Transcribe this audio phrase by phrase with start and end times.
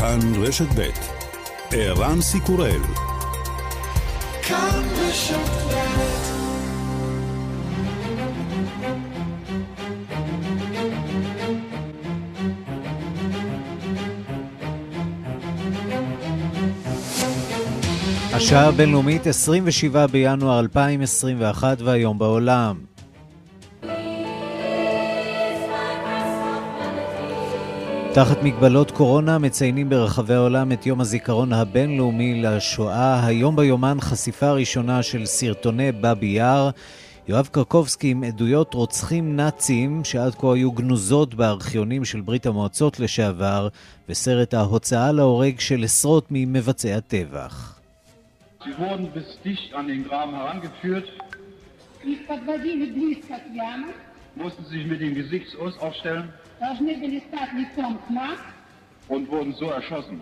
[0.00, 0.88] כאן רשת ב'
[1.70, 2.80] ערן סיקורל
[18.32, 22.89] השעה הבינלאומית 27 בינואר 2021 והיום בעולם.
[28.14, 33.26] תחת מגבלות קורונה מציינים ברחבי העולם את יום הזיכרון הבינלאומי לשואה.
[33.26, 36.70] היום ביומן חשיפה ראשונה של סרטוני בבי יאר.
[37.28, 43.68] יואב קרקובסקי עם עדויות רוצחים נאצים שעד כה היו גנוזות בארכיונים של ברית המועצות לשעבר,
[44.08, 47.76] וסרט ההוצאה להורג של עשרות ממבצעי הטבח.
[48.64, 49.88] Sie wurden bis dicht an
[56.60, 57.98] Gesichtsaus aufstellen
[59.08, 60.20] und wurden so erschossen.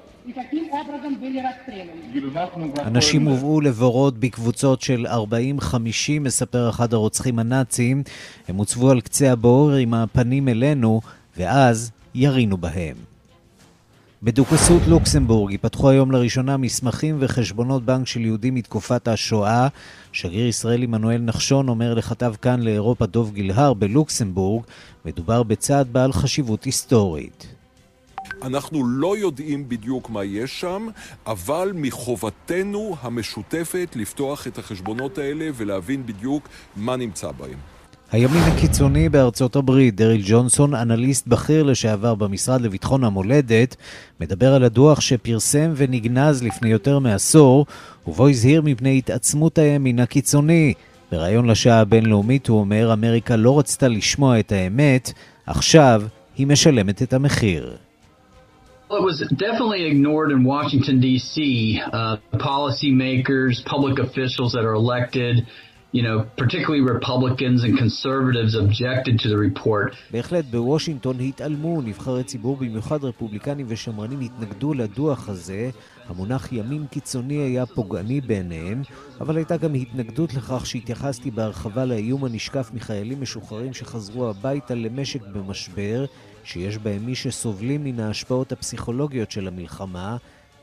[2.86, 5.11] אנשים הובאו לבורות בקבוצות של 40-50,
[6.20, 8.03] מספר אחד הרוצחים הנאצים.
[8.48, 11.00] הם הוצבו על קצה הבור עם הפנים אלינו,
[11.36, 13.08] ואז ירינו בהם.
[14.22, 19.69] בדוכסות לוקסמבורג ייפתחו היום לראשונה מסמכים וחשבונות בנק של יהודים מתקופת השואה.
[20.12, 24.64] שגריר ישראל עמנואל נחשון אומר לכתב כאן לאירופה דוב גילהר בלוקסמבורג,
[25.05, 27.47] מדובר בצעד בעל חשיבות היסטורית.
[28.42, 30.88] אנחנו לא יודעים בדיוק מה יש שם,
[31.27, 37.78] אבל מחובתנו המשותפת לפתוח את החשבונות האלה ולהבין בדיוק מה נמצא בהם.
[38.12, 43.77] הימין הקיצוני בארצות הברית, דריל ג'ונסון, אנליסט בכיר לשעבר במשרד לביטחון המולדת,
[44.20, 47.67] מדבר על הדוח שפרסם ונגנז לפני יותר מעשור,
[48.06, 50.75] ובו הזהיר מפני התעצמות הימין הקיצוני.
[51.12, 55.12] בריאיון לשעה הבינלאומית הוא אומר, אמריקה לא רצתה לשמוע את האמת,
[55.47, 56.03] עכשיו
[56.37, 57.77] היא משלמת את המחיר.
[58.91, 61.78] Well, it was definitely ignored in Washington, D.C.
[61.93, 65.47] Uh, policymakers, public officials that are elected,
[65.93, 69.94] you know, particularly Republicans and conservatives objected to the report.
[70.10, 75.71] בהחלט בוושינגטון התעלמו נבחרי ציבור, במיוחד רפובליקנים ושמרנים התנגדו לדוח הזה.
[76.09, 78.82] המונח ימין קיצוני היה פוגעני בעיניהם,
[79.21, 86.05] אבל הייתה גם התנגדות לכך שהתייחסתי בהרחבה לאיום הנשקף מחיילים משוחררים שחזרו הביתה למשק במשבר,
[86.44, 90.16] שיש בהם מי שסובלים מן ההשפעות הפסיכולוגיות של המלחמה,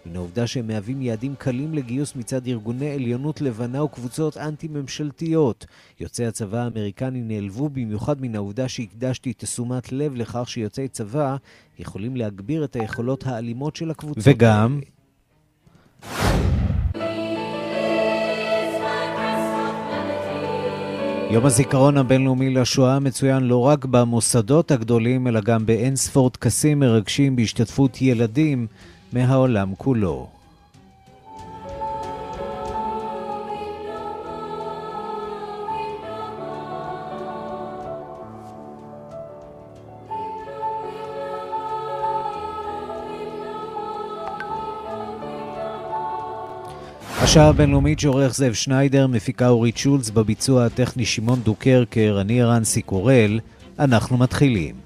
[0.06, 5.66] מן העובדה שהם מהווים יעדים קלים לגיוס מצד ארגוני עליונות לבנה וקבוצות אנטי-ממשלתיות.
[6.00, 11.36] יוצאי הצבא האמריקני נעלבו במיוחד מן העובדה שהקדשתי תשומת לב לכך שיוצאי צבא
[11.80, 14.24] יכולים להגביר את היכולות האלימות של הקבוצות.
[14.28, 14.80] וגם...
[21.32, 27.36] יום הזיכרון הבינלאומי לשואה מצוין לא רק במוסדות הגדולים, אלא גם באין ספור טקסים מרגשים
[27.36, 28.68] בהשתתפות ילדים
[29.16, 30.28] מהעולם כולו.
[47.22, 53.40] השעה הבינלאומית שעורך זאב שניידר, מפיקה אורית שולץ, בביצוע הטכני שמעון דוקרקר, אני רנסי קורל,
[53.80, 54.85] אנחנו מתחילים.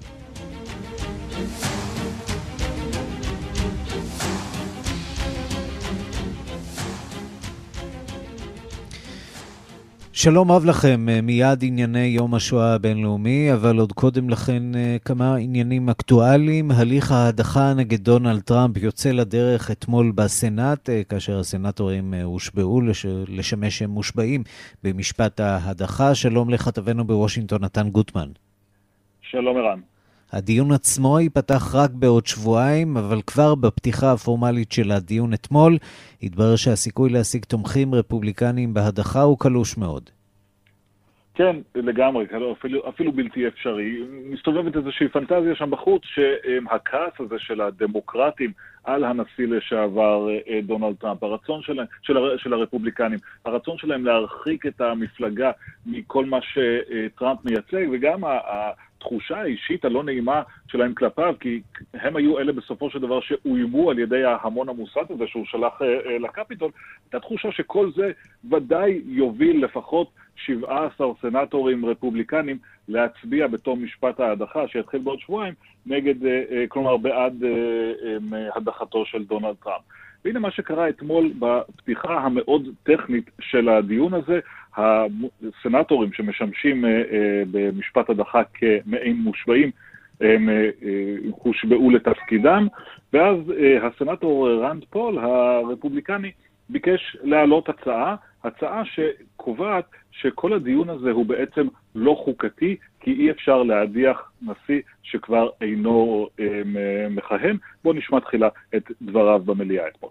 [10.22, 15.36] שלום רב לכם, אה, מיד ענייני יום השואה הבינלאומי, אבל עוד קודם לכן אה, כמה
[15.36, 16.70] עניינים אקטואליים.
[16.70, 23.06] הליך ההדחה נגד דונלד טראמפ יוצא לדרך אתמול בסנאט, אה, כאשר הסנאטורים הושבעו לש...
[23.28, 24.42] לשמש שהם מושבעים
[24.84, 26.14] במשפט ההדחה.
[26.14, 28.28] שלום לכתבנו בוושינגטון, נתן גוטמן.
[29.20, 29.80] שלום ערן.
[30.32, 35.78] הדיון עצמו ייפתח רק בעוד שבועיים, אבל כבר בפתיחה הפורמלית של הדיון אתמול,
[36.22, 40.10] התברר שהסיכוי להשיג תומכים רפובליקניים בהדחה הוא קלוש מאוד.
[41.34, 44.02] כן, לגמרי, אפילו, אפילו בלתי אפשרי.
[44.30, 48.52] מסתובבת איזושהי פנטזיה שם בחוץ, שהכעס הזה של הדמוקרטים
[48.84, 54.66] על הנשיא לשעבר אה, דונלד טראמפ, הרצון שלהם, של, הר, של הרפובליקנים, הרצון שלהם להרחיק
[54.66, 55.50] את המפלגה
[55.86, 58.24] מכל מה שטראמפ מייצג, וגם
[59.00, 61.60] התחושה האישית הלא נעימה שלהם כלפיו, כי
[61.94, 65.86] הם היו אלה בסופו של דבר שאוימו על ידי ההמון המוסת הזה שהוא שלח אה,
[65.86, 66.70] אה, לקפיטול,
[67.04, 68.10] הייתה תחושה שכל זה
[68.50, 72.58] ודאי יוביל לפחות 17 סנטורים רפובליקנים
[72.88, 75.54] להצביע בתום משפט ההדחה, שיתחיל בעוד שבועיים,
[75.86, 77.44] נגד, אה, כלומר בעד
[78.56, 79.82] הדחתו של דונלד טראמפ.
[80.24, 84.40] והנה מה שקרה אתמול בפתיחה המאוד טכנית של הדיון הזה,
[84.76, 89.70] הסנטורים שמשמשים אה, אה, במשפט הדחה כמעין מושבעים,
[90.20, 90.48] הם
[91.30, 92.66] הושבעו לתפקידם,
[93.12, 93.36] ואז
[93.82, 96.30] הסנטור רנד פול, הרפובליקני,
[96.68, 103.62] ביקש להעלות הצעה, הצעה שקובעת שכל הדיון הזה הוא בעצם לא חוקתי, כי אי אפשר
[103.62, 106.62] להדיח נשיא שכבר אינו אה,
[107.10, 107.56] מכהן.
[107.84, 110.10] בואו נשמע תחילה את דבריו במליאה אתמול.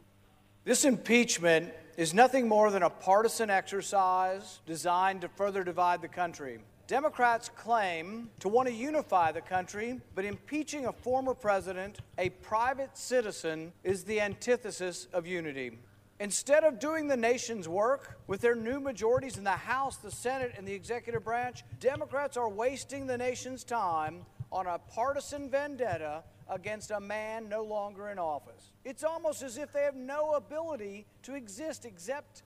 [0.68, 6.58] This impeachment is nothing more than a partisan exercise designed to further divide the country.
[6.88, 12.98] Democrats claim to want to unify the country, but impeaching a former president, a private
[12.98, 15.78] citizen, is the antithesis of unity.
[16.22, 20.54] Instead of doing the nation's work with their new majorities in the House, the Senate,
[20.58, 26.92] and the executive branch, Democrats are wasting the nation's time on a partisan vendetta against
[26.92, 28.69] a man no longer in office.
[28.86, 32.44] It's almost as if they have no ability to exist except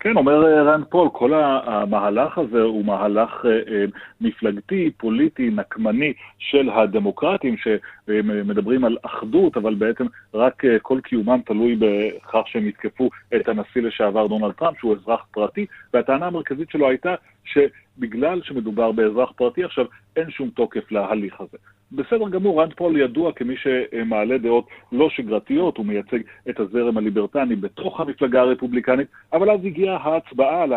[0.00, 3.84] כן, אומר אה, רן פול, כל המהלך הזה הוא מהלך אה, אה,
[4.20, 12.42] מפלגתי, פוליטי, נקמני של הדמוקרטים, שמדברים על אחדות, אבל בעצם רק כל קיומם תלוי בכך
[12.46, 17.14] שהם יתקפו את הנשיא לשעבר דונלד טראמפ, שהוא אזרח פרטי, והטענה המרכזית שלו הייתה
[17.44, 19.84] שבגלל שמדובר באזרח פרטי עכשיו,
[20.16, 21.58] אין שום תוקף להליך הזה.
[21.92, 26.18] בסדר גמור, רנד פול ידוע כמי שמעלה דעות לא שגרתיות, הוא מייצג
[26.50, 30.72] את הזרם הליברטני בתוך המפלגה הרפובליקנית, אבל אז הגיעה ההצבעה על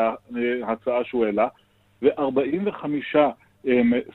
[0.64, 1.48] ההצעה שהוא העלה,
[2.02, 3.18] ו-45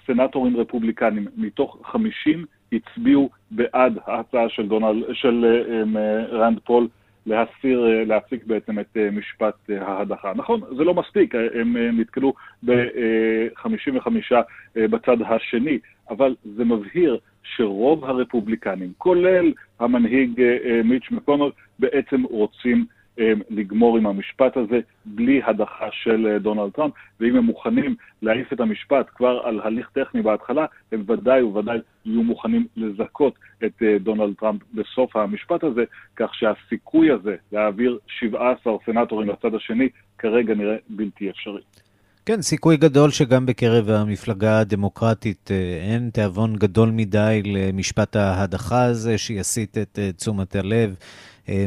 [0.07, 5.63] סנטורים רפובליקנים מתוך 50 הצביעו בעד ההצעה של, דונל, של
[6.33, 6.89] רנד פול
[7.27, 10.33] להסיר, להפסיק בעצם את משפט ההדחה.
[10.37, 12.33] נכון, זה לא מספיק, הם נתקלו
[12.65, 14.09] ב-55
[14.77, 15.79] בצד השני,
[16.11, 22.87] אבל זה מבהיר שרוב הרפובליקנים, כולל המנהיג אה, אה, מיץ' מקונל, בעצם רוצים
[23.19, 28.61] אה, לגמור עם המשפט הזה בלי הדחה של דונלד טראמפ, ואם הם מוכנים להעיף את
[28.61, 34.63] המשפט כבר על הליך טכני בהתחלה, הם ודאי וודאי יהיו מוכנים לזכות את דונלד טראמפ
[34.75, 35.85] בסוף המשפט הזה,
[36.17, 39.89] כך שהסיכוי הזה להעביר 17 סנטורים לצד השני
[40.19, 41.63] כרגע נראה בלתי אפשרי.
[42.29, 49.19] כן, סיכוי גדול שגם בקרב המפלגה הדמוקרטית אה, אין תיאבון גדול מדי למשפט ההדחה הזה,
[49.19, 50.95] שיסיט את אה, תשומת הלב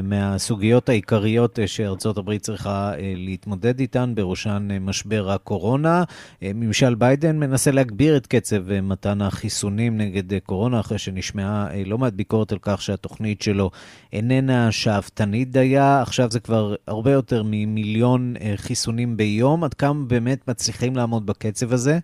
[0.03, 6.03] מהסוגיות העיקריות אה, שארצות הברית צריכה אה, להתמודד איתן, בראשן משבר הקורונה.
[6.41, 12.51] ממשל ביידן מנסה להגביר את קצב מתן החיסונים נגד קורונה, אחרי שנשמעה לא מעט ביקורת
[12.51, 13.71] על כך שהתוכנית שלו
[14.13, 16.01] איננה שאפתנית דייה.
[16.01, 19.63] עכשיו זה כבר הרבה יותר ממיליון חיסונים ביום.
[19.63, 21.99] עד כמה באמת מצליחים לעמוד בקצב הזה?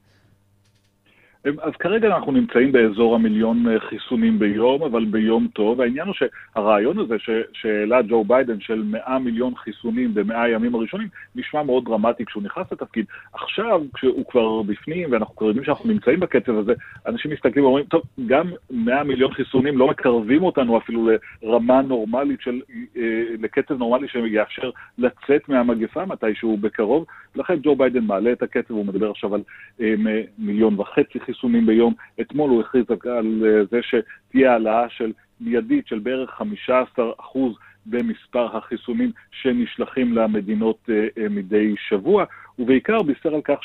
[1.61, 5.81] אז כרגע אנחנו נמצאים באזור המיליון אה, חיסונים ביום, אבל ביום טוב.
[5.81, 7.15] העניין הוא שהרעיון הזה
[7.53, 12.71] שהעלה ג'ו ביידן של 100 מיליון חיסונים ב-100 הימים הראשונים, נשמע מאוד דרמטי כשהוא נכנס
[12.71, 13.05] לתפקיד.
[13.33, 16.73] עכשיו, כשהוא כבר בפנים, ואנחנו כבר יודעים שאנחנו נמצאים בקצב הזה,
[17.07, 21.09] אנשים מסתכלים ואומרים, טוב, גם 100 מיליון חיסונים לא מקרבים אותנו אפילו
[21.43, 22.61] לרמה נורמלית של,
[22.97, 23.01] אה,
[23.39, 27.05] לקצב נורמלי שיאפשר לצאת מהמגפה מתישהו בקרוב.
[27.35, 29.41] לכן ג'ו ביידן מעלה את הקצב, הוא מדבר עכשיו על
[29.81, 29.93] אה,
[30.37, 31.93] מיליון וחצי חיסונים ביום.
[32.21, 32.85] אתמול הוא הכריז
[33.17, 35.11] על אה, זה שתהיה העלאה של
[35.41, 37.55] מיידית של בערך 15 אחוז
[37.85, 42.25] במספר החיסונים שנשלחים למדינות אה, אה, מדי שבוע,
[42.59, 43.57] ובעיקר בישר על כך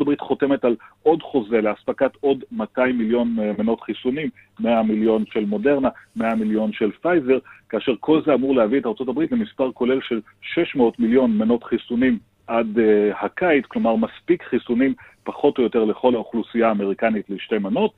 [0.00, 4.28] הברית חותמת על עוד חוזה לאספקת עוד 200 מיליון מנות חיסונים,
[4.60, 9.32] 100 מיליון של מודרנה, 100 מיליון של פייזר, כאשר כל זה אמור להביא את הברית
[9.32, 15.62] למספר כולל של 600 מיליון מנות חיסונים עד uh, הקיץ, כלומר מספיק חיסונים פחות או
[15.62, 17.92] יותר לכל האוכלוסייה האמריקנית לשתי מנות.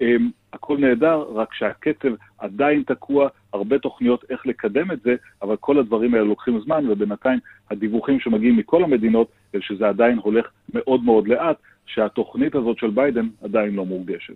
[0.00, 0.04] Um,
[0.52, 2.08] הכל נהדר, רק שהקצב
[2.38, 7.38] עדיין תקוע, הרבה תוכניות איך לקדם את זה, אבל כל הדברים האלה לוקחים זמן, ובינתיים
[7.70, 9.28] הדיווחים שמגיעים מכל המדינות,
[9.60, 14.34] שזה עדיין הולך מאוד מאוד לאט, שהתוכנית הזאת של ביידן עדיין לא מורגשת.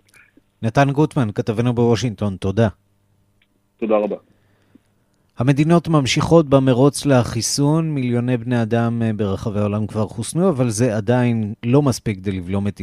[0.61, 2.67] נתן גוטמן, כתבנו בוושינגטון, תודה.
[3.77, 4.30] תודה רבה.
[5.41, 11.53] המדינות ממשיכות במרוץ לחיסון, מיליוני בני אדם אה, ברחבי העולם כבר חוסנו, אבל זה עדיין
[11.63, 12.81] לא מספיק כדי לבלום את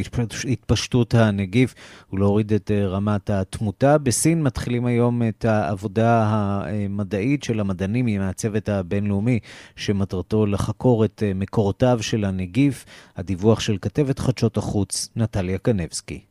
[0.49, 1.75] התפשטות הנגיף
[2.13, 3.99] ולהוריד את אה, רמת התמותה.
[3.99, 9.39] בסין מתחילים היום את העבודה המדעית של המדענים עם הצוות הבינלאומי,
[9.77, 12.85] שמטרתו לחקור את אה, מקורותיו של הנגיף.
[13.17, 16.28] הדיווח של כתבת חדשות החוץ, נטליה קנבסקי.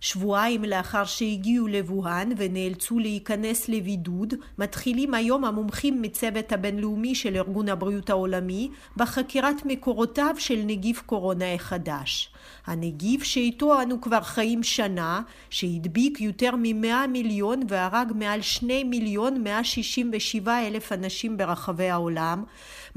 [0.00, 8.10] שבועיים לאחר שהגיעו לבוהאן ונאלצו להיכנס לבידוד, מתחילים היום המומחים מצוות הבינלאומי של ארגון הבריאות
[8.10, 12.30] העולמי בחקירת מקורותיו של נגיף קורונה החדש.
[12.66, 20.66] הנגיף שאיתו אנו כבר חיים שנה, שהדביק יותר מ-100 מיליון והרג מעל 2 מיליון 167
[20.66, 22.44] אלף אנשים ברחבי העולם,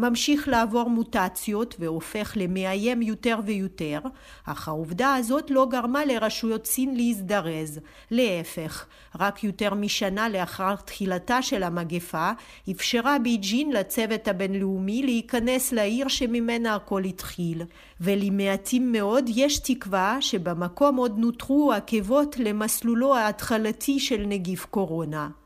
[0.01, 3.99] ממשיך לעבור מוטציות והופך למאיים יותר ויותר,
[4.45, 7.79] אך העובדה הזאת לא גרמה לרשויות סין להזדרז.
[8.11, 8.85] להפך,
[9.19, 12.31] רק יותר משנה לאחר תחילתה של המגפה,
[12.71, 17.63] אפשרה בייג'ינג לצוות הבינלאומי להיכנס לעיר שממנה הכל התחיל.
[18.01, 25.40] ולמעטים מאוד יש תקווה שבמקום עוד נותרו עקבות למסלולו ההתחלתי של נגיף קורונה.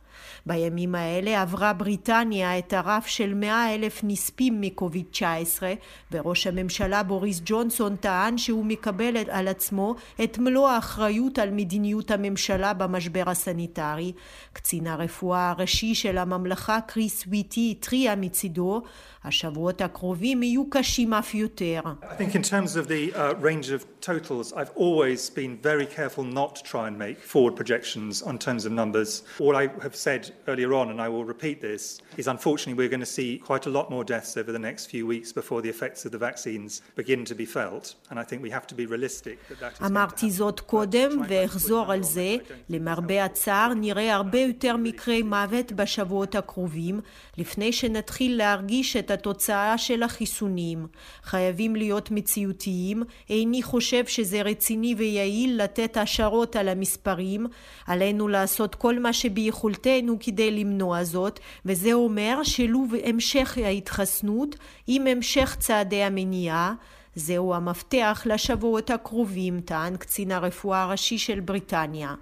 [0.46, 5.74] בימים האלה עברה בריטניה את הרף של מאה אלף נספים מקוביד 19
[6.12, 12.74] וראש הממשלה בוריס ג'ונסון טען שהוא מקבל על עצמו את מלוא האחריות על מדיניות הממשלה
[12.74, 14.14] במשבר הסניטרי.
[14.54, 18.82] קצין הרפואה הראשי של הממלכה קריס ויטי התריע מצידו
[19.26, 21.82] השבועות הקרובים יהיו קשים אף יותר.
[22.02, 26.24] I think in terms of the uh, range of totals, I've always been very careful
[26.24, 29.24] not to try and make forward projections on terms of numbers.
[29.40, 31.84] All I have said earlier on, and I will repeat this,
[32.22, 35.06] is unfortunately we're going to see quite a lot more deaths over the next few
[35.14, 37.86] weeks before the effects of the vaccines begin to be felt.
[38.10, 41.92] And I think we have to be realistic that that is אמרתי זאת קודם ואחזור
[41.92, 42.36] על זה.
[42.70, 47.02] למרבה הצער נראה הרבה יותר מקרי מוות בשבועות הקרובים,
[47.38, 50.88] לפני שנתחיל להרגיש את התוצאה של החיסונים.
[51.24, 57.48] חייבים להיות מציאותיים, איני חושב שזה רציני ויעיל לתת השערות על המספרים,
[57.88, 64.56] עלינו לעשות כל מה שביכולתנו כדי למנוע זאת, וזה אומר שילוב המשך ההתחסנות
[64.88, 66.74] עם המשך צעדי המניעה,
[67.16, 72.16] זהו המפתח לשבועות הקרובים, טען קצין הרפואה הראשי של בריטניה.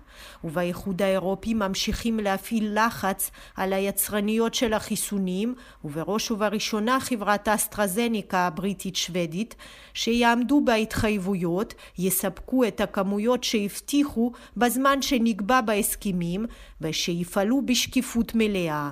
[0.44, 9.56] ובאיחוד האירופי ממשיכים להפעיל לחץ על היצרניות של החיסונים, ובראש ובראשונה חברת אסטרזניקה הבריטית-שוודית,
[9.94, 16.46] שיעמדו בהתחייבויות, יספקו את הכמויות שהבטיחו בזמן שנקבע בהסכמים,
[16.82, 18.90] ושיפעלו בשקיפות מלאה.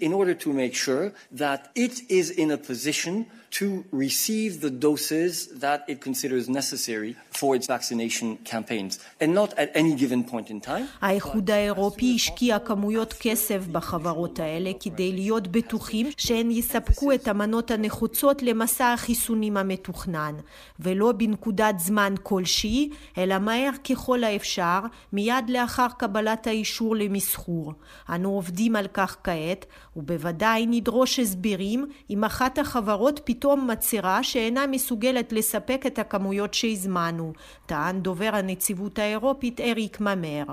[0.00, 3.14] In order to make sure that it is in a position
[3.50, 9.70] to receive the doses that it considers necessary for its vaccination campaigns, and not at
[9.74, 10.86] any given point in time.
[11.00, 18.42] האיחוד האירופי השקיע כמויות כסף בחברות האלה כדי להיות בטוחים שהן יספקו את המנות הנחוצות
[18.42, 20.34] למסע החיסונים המתוכנן,
[20.80, 24.80] ולא בנקודת זמן כלשהי, אלא מהר ככל האפשר,
[25.12, 27.72] מיד לאחר קבלת האישור למסחור.
[28.10, 35.32] אנו עובדים על כך כעת, ובוודאי נדרוש הסברים אם אחת החברות פתאום מצהירה שאינה מסוגלת
[35.32, 37.32] לספק את הכמויות שהזמנו,
[37.66, 40.44] טען דובר הנציבות האירופית אריק ממר.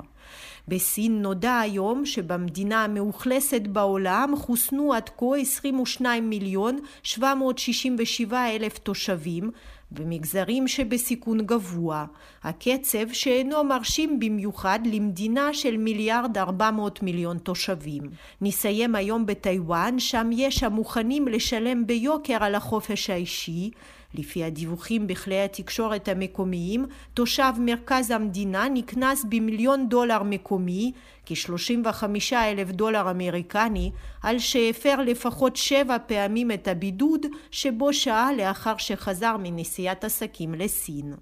[0.67, 9.51] בסין נודע היום שבמדינה המאוכלסת בעולם חוסנו עד כה 22 מיליון 767 אלף תושבים,
[9.93, 12.05] במגזרים שבסיכון גבוה,
[12.43, 18.03] הקצב שאינו מרשים במיוחד למדינה של מיליארד ארבע מאות מיליון תושבים.
[18.41, 23.71] נסיים היום בטיוואן, שם יש המוכנים לשלם ביוקר על החופש האישי,
[24.13, 30.91] לפי הדיווחים בכלי התקשורת המקומיים, תושב מרכז המדינה נקנס במיליון דולר מקומי,
[31.25, 32.03] כ-35
[32.33, 33.91] אלף דולר אמריקני,
[34.23, 41.13] על שהפר לפחות שבע פעמים את הבידוד שבו שהה לאחר שחזר מנסיעת עסקים לסין.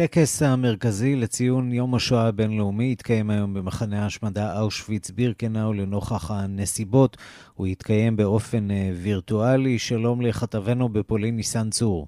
[0.00, 7.16] הטקס המרכזי לציון יום השואה הבינלאומי יתקיים היום במחנה ההשמדה אושוויץ-בירקנאו לנוכח הנסיבות.
[7.54, 9.78] הוא יתקיים באופן אה, וירטואלי.
[9.78, 12.06] שלום לכתבנו בפולין, ניסן צור.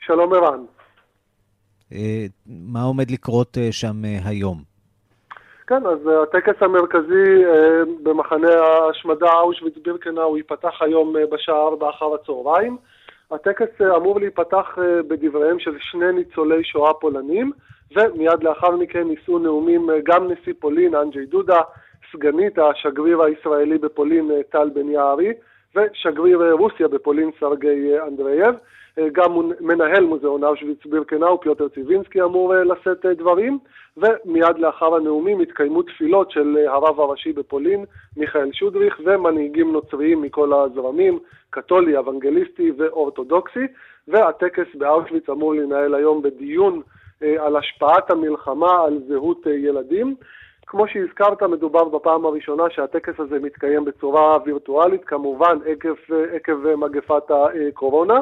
[0.00, 0.60] שלום ערן.
[1.92, 4.58] אה, מה עומד לקרות אה, שם היום?
[5.66, 7.44] כן, אז הטקס המרכזי
[8.02, 12.76] במחנה ההשמדה אושוויץ-בירקנאו ייפתח היום בשעה 4 אחר הצהריים.
[13.34, 17.52] הטקס אה, אמור להיפתח אה, בדבריהם של שני ניצולי שואה פולנים,
[17.96, 21.60] ומיד לאחר מכן יישאו נאומים אה, גם נשיא פולין, אנג'י דודה,
[22.12, 25.32] סגנית השגריר הישראלי בפולין, טל בן יערי,
[25.76, 28.54] ושגריר רוסיה בפולין, סרגי אנדרייב.
[29.12, 33.58] גם מנהל מוזיאון אושוויץ בירקנאו, פיוטר ציווינסקי, אמור לשאת דברים,
[33.96, 37.84] ומיד לאחר הנאומים יתקיימו תפילות של הרב הראשי בפולין,
[38.16, 41.18] מיכאל שודריך, ומנהיגים נוצריים מכל הזרמים,
[41.50, 43.66] קתולי, אוונגליסטי ואורתודוקסי,
[44.08, 46.82] והטקס באושוויץ אמור להינעל היום בדיון
[47.22, 50.14] אה, על השפעת המלחמה על זהות אה, ילדים.
[50.66, 57.30] כמו שהזכרת, מדובר בפעם הראשונה שהטקס הזה מתקיים בצורה וירטואלית, כמובן עקב, אה, עקב מגפת
[57.30, 58.20] הקורונה.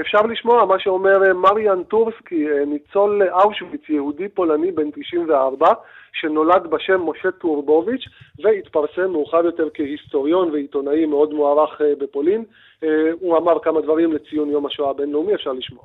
[0.00, 5.72] אפשר לשמוע מה שאומר מריאן טורסקי, ניצול אושוויץ, יהודי פולני בן 94,
[6.12, 8.04] שנולד בשם משה טורבוביץ'
[8.42, 12.44] והתפרסם מאוחר יותר כהיסטוריון ועיתונאי מאוד מוערך אה, בפולין.
[12.82, 12.88] אה,
[13.20, 15.84] הוא אמר כמה דברים לציון יום השואה הבינלאומי, אפשר לשמוע.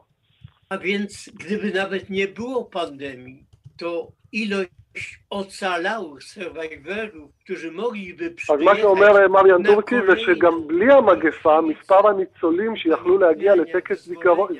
[0.73, 3.43] A więc gdyby nawet nie było pandemii,
[3.79, 4.80] to ilość
[5.29, 8.59] ocalałych survivorów, którzy mogliby przyjechać...
[8.59, 14.09] אז מה שאומר מריאן טורקי זה שגם בלי המגפה, מספר הניצולים שיכלו להגיע לטקס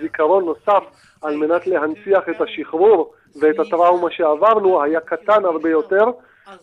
[0.02, 0.84] זיכרון נוסף
[1.22, 6.06] על מנת להנציח את השחרור ואת הטראומה שעברנו היה קטן הרבה יותר,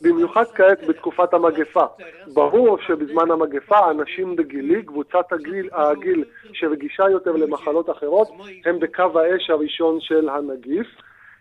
[0.00, 1.84] במיוחד כעת בתקופת המגפה.
[2.34, 8.28] ברור שבזמן המגפה אנשים בגילי, קבוצת הגיל, הגיל שרגישה יותר למחלות אחרות,
[8.64, 10.86] הם בקו האש הראשון של הנגיף.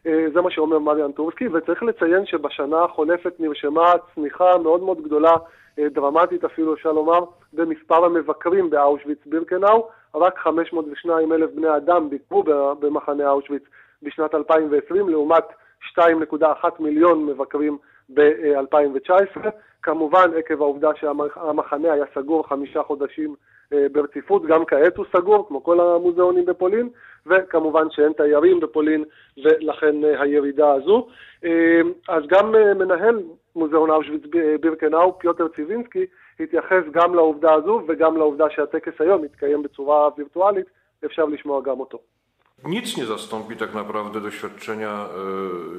[0.04, 5.34] זה מה שאומר מריאן טורסקי, וצריך לציין שבשנה החולפת נרשמה צניחה מאוד מאוד גדולה,
[5.80, 7.20] דרמטית אפילו אפשר לומר,
[7.54, 12.44] במספר המבקרים באושוויץ בירקנאו, רק 502 אלף בני אדם ביקרו
[12.80, 13.64] במחנה אושוויץ
[14.04, 15.44] בשנת 2020, לעומת
[16.00, 17.78] 2.1 מיליון מבקרים
[18.14, 19.50] ב-2019.
[19.82, 23.36] כמובן, עקב העובדה שהמחנה היה סגור חמישה חודשים
[23.92, 26.90] ברציפות, גם כעת הוא סגור, כמו כל המוזיאונים בפולין,
[27.26, 29.04] וכמובן שאין תיירים בפולין,
[29.38, 31.08] ולכן הירידה הזו.
[32.08, 33.24] אז גם מנהל
[33.56, 34.24] מוזיאון אושוויץ
[34.62, 36.06] בירקנאו, פיוטר ציווינסקי,
[36.40, 40.66] התייחס גם לעובדה הזו וגם לעובדה שהטקס היום מתקיים בצורה וירטואלית,
[41.06, 42.00] אפשר לשמוע גם אותו.
[42.66, 45.06] Nic nie zastąpi tak naprawdę doświadczenia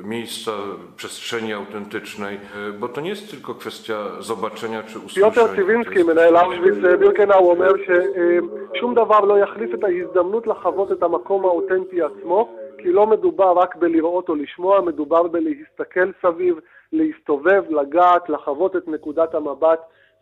[0.04, 0.52] miejsca,
[0.96, 2.40] przestrzeni autentycznej,
[2.78, 5.30] bo to nie jest tylko kwestia zobaczenia czy usłyszenia.
[5.30, 11.44] פיוטר ציווינסקי, מנהל אושוויץ בירקנאו, אומר ששום דבר לא יחליף את ההזדמנות לחוות את המקום
[11.44, 16.54] האותנטי עצמו, כי לא מדובר רק בלראות או לשמוע, מדובר בלהסתכל סביב,
[16.92, 19.80] להסתובב, לגעת, לחוות את נקודת המבט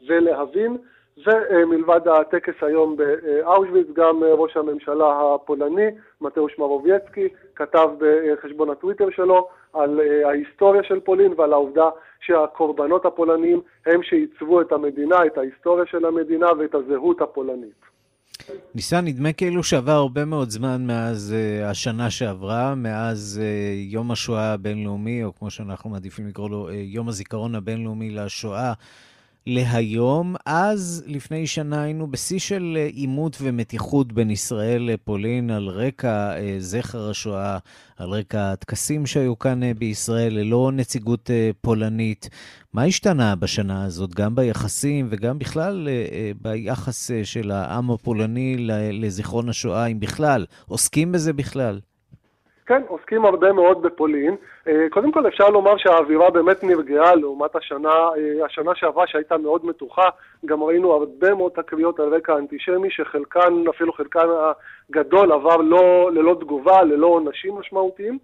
[0.09, 0.77] ולהבין.
[1.27, 5.87] ומלבד הטקס היום באושוויץ, גם ראש הממשלה הפולני,
[6.21, 11.89] מתאוש מרובייצקי, כתב בחשבון הטוויטר שלו על ההיסטוריה של פולין ועל העובדה
[12.21, 17.87] שהקורבנות הפולניים הם שעיצבו את המדינה, את ההיסטוריה של המדינה ואת הזהות הפולנית.
[18.75, 24.53] ניסן, נדמה כאילו שעבר הרבה מאוד זמן מאז uh, השנה שעברה, מאז uh, יום השואה
[24.53, 28.73] הבינלאומי, או כמו שאנחנו מעדיפים לקרוא לו, uh, יום הזיכרון הבינלאומי לשואה.
[29.47, 30.35] להיום.
[30.47, 37.59] אז, לפני שנה, היינו בשיא של עימות ומתיחות בין ישראל לפולין על רקע זכר השואה,
[37.97, 42.29] על רקע הטקסים שהיו כאן בישראל ללא נציגות פולנית.
[42.73, 45.89] מה השתנה בשנה הזאת, גם ביחסים וגם בכלל
[46.43, 48.57] ביחס של העם הפולני
[48.93, 50.47] לזיכרון השואה, אם בכלל?
[50.69, 51.81] עוסקים בזה בכלל?
[52.67, 54.37] כן, עוסקים הרבה מאוד בפולין.
[54.91, 58.09] קודם כל אפשר לומר שהאווירה באמת נרגעה לעומת השנה,
[58.45, 60.09] השנה שעברה שהייתה מאוד מתוחה.
[60.47, 64.27] גם ראינו הרבה מאוד תקריות על רקע אנטישמי, שחלקן, אפילו חלקן
[64.91, 68.19] הגדול, עבר לא, ללא תגובה, ללא עונשים משמעותיים.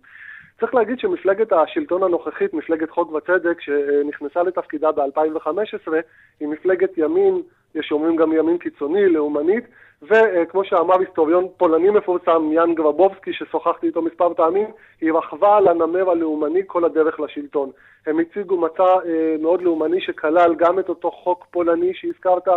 [0.60, 5.92] צריך להגיד שמפלגת השלטון הנוכחית, מפלגת חוק וצדק, שנכנסה לתפקידה ב-2015,
[6.40, 7.42] היא מפלגת ימין,
[7.74, 9.64] יש שאומרים גם ימין קיצוני, לאומנית,
[10.02, 14.66] וכמו שאמר היסטוריון פולני מפורסם, יאן גרבובסקי, ששוחחתי איתו מספר פעמים,
[15.00, 17.70] היא רכבה על הנמר הלאומני כל הדרך לשלטון.
[18.06, 22.48] הם הציגו מצע אה, מאוד לאומני שכלל גם את אותו חוק פולני שהזכרת,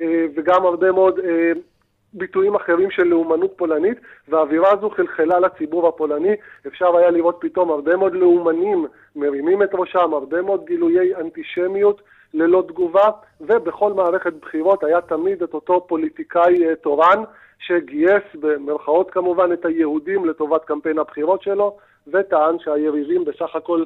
[0.00, 1.52] אה, וגם הרבה מאוד אה,
[2.12, 6.34] ביטויים אחרים של לאומנות פולנית, והאווירה הזו חלחלה לציבור הפולני.
[6.66, 12.02] אפשר היה לראות פתאום הרבה מאוד לאומנים מרימים את ראשם, הרבה מאוד גילויי אנטישמיות.
[12.34, 17.22] ללא תגובה, ובכל מערכת בחירות היה תמיד את אותו פוליטיקאי תורן
[17.58, 21.76] שגייס במרכאות כמובן את היהודים לטובת קמפיין הבחירות שלו,
[22.12, 23.84] וטען שהיריבים בסך הכל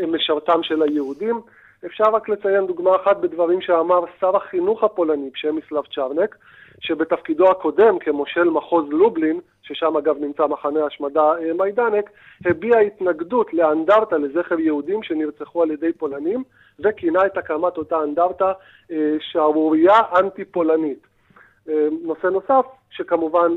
[0.00, 1.40] הם משרתם של היהודים.
[1.86, 6.36] אפשר רק לציין דוגמה אחת בדברים שאמר שר החינוך הפולני, פשמיסלב צ'רנק,
[6.80, 12.10] שבתפקידו הקודם כמושל מחוז לובלין, ששם אגב נמצא מחנה השמדה מיידנק,
[12.46, 16.44] הביע התנגדות לאנדרטה לזכר יהודים שנרצחו על ידי פולנים,
[16.84, 18.52] וכינה את הקמת אותה אנדרטה
[19.20, 21.06] שערורייה אנטי-פולנית.
[22.02, 23.54] נושא נוסף, שכמובן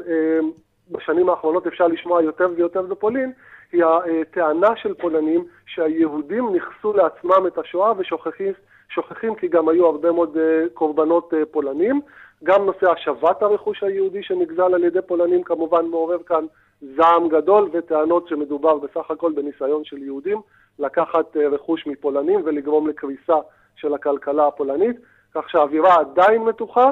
[0.91, 3.31] בשנים האחרונות אפשר לשמוע יותר ויותר בפולין,
[3.71, 10.37] היא הטענה של פולנים שהיהודים נכסו לעצמם את השואה ושוכחים כי גם היו הרבה מאוד
[10.73, 12.01] קורבנות פולנים.
[12.43, 16.45] גם נושא השבת הרכוש היהודי שנגזל על ידי פולנים כמובן מעורר כאן
[16.81, 20.41] זעם גדול וטענות שמדובר בסך הכל בניסיון של יהודים
[20.79, 23.35] לקחת רכוש מפולנים ולגרום לקריסה
[23.75, 24.95] של הכלכלה הפולנית,
[25.33, 26.91] כך שהאווירה עדיין מתוחה,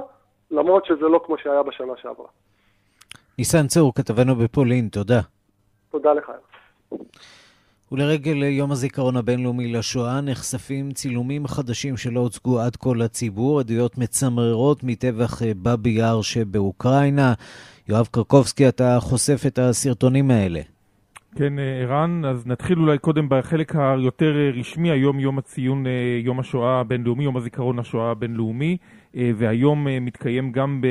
[0.51, 2.27] למרות שזה לא כמו שהיה בשנה שעברה.
[3.37, 5.19] ניסן צור, כתבנו בפולין, תודה.
[5.91, 6.31] תודה לך.
[7.93, 14.83] ולרגל יום הזיכרון הבינלאומי לשואה נחשפים צילומים חדשים שלא הוצגו עד כה לציבור, עדויות מצמררות
[14.83, 17.33] מטבח באבי יאר שבאוקראינה.
[17.89, 20.61] יואב קרקובסקי, אתה חושף את הסרטונים האלה.
[21.35, 25.85] כן, ערן, אז נתחיל אולי קודם בחלק היותר רשמי, היום יום הציון
[26.23, 28.77] יום השואה הבינלאומי, יום הזיכרון לשואה הבינלאומי,
[29.13, 30.81] והיום מתקיים גם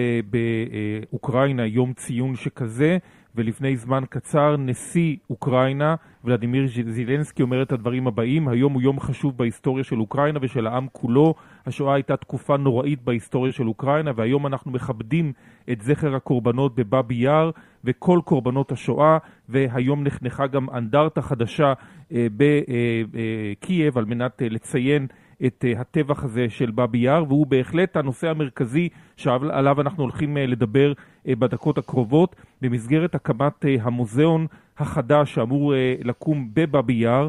[1.11, 2.99] באוקראינה יום ציון שכזה,
[3.35, 9.37] ולפני זמן קצר נשיא אוקראינה, ולדימיר זילנסקי, אומר את הדברים הבאים: היום הוא יום חשוב
[9.37, 11.35] בהיסטוריה של אוקראינה ושל העם כולו.
[11.67, 15.33] השואה הייתה תקופה נוראית בהיסטוריה של אוקראינה, והיום אנחנו מכבדים
[15.73, 17.51] את זכר הקורבנות בבאבי יאר
[17.85, 21.73] וכל קורבנות השואה, והיום נחנכה גם אנדרטה חדשה
[22.13, 25.07] אה, בקייב על מנת אה, לציין
[25.47, 30.93] את אה, הטבח הזה של באבי יאר, והוא בהחלט הנושא המרכזי שעליו אנחנו הולכים לדבר
[31.27, 34.47] בדקות הקרובות, במסגרת הקמת המוזיאון
[34.79, 35.75] החדש שאמור
[36.05, 37.29] לקום בבאבי יאר.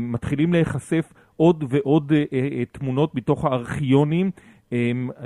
[0.00, 2.12] מתחילים להיחשף עוד ועוד
[2.72, 4.30] תמונות מתוך הארכיונים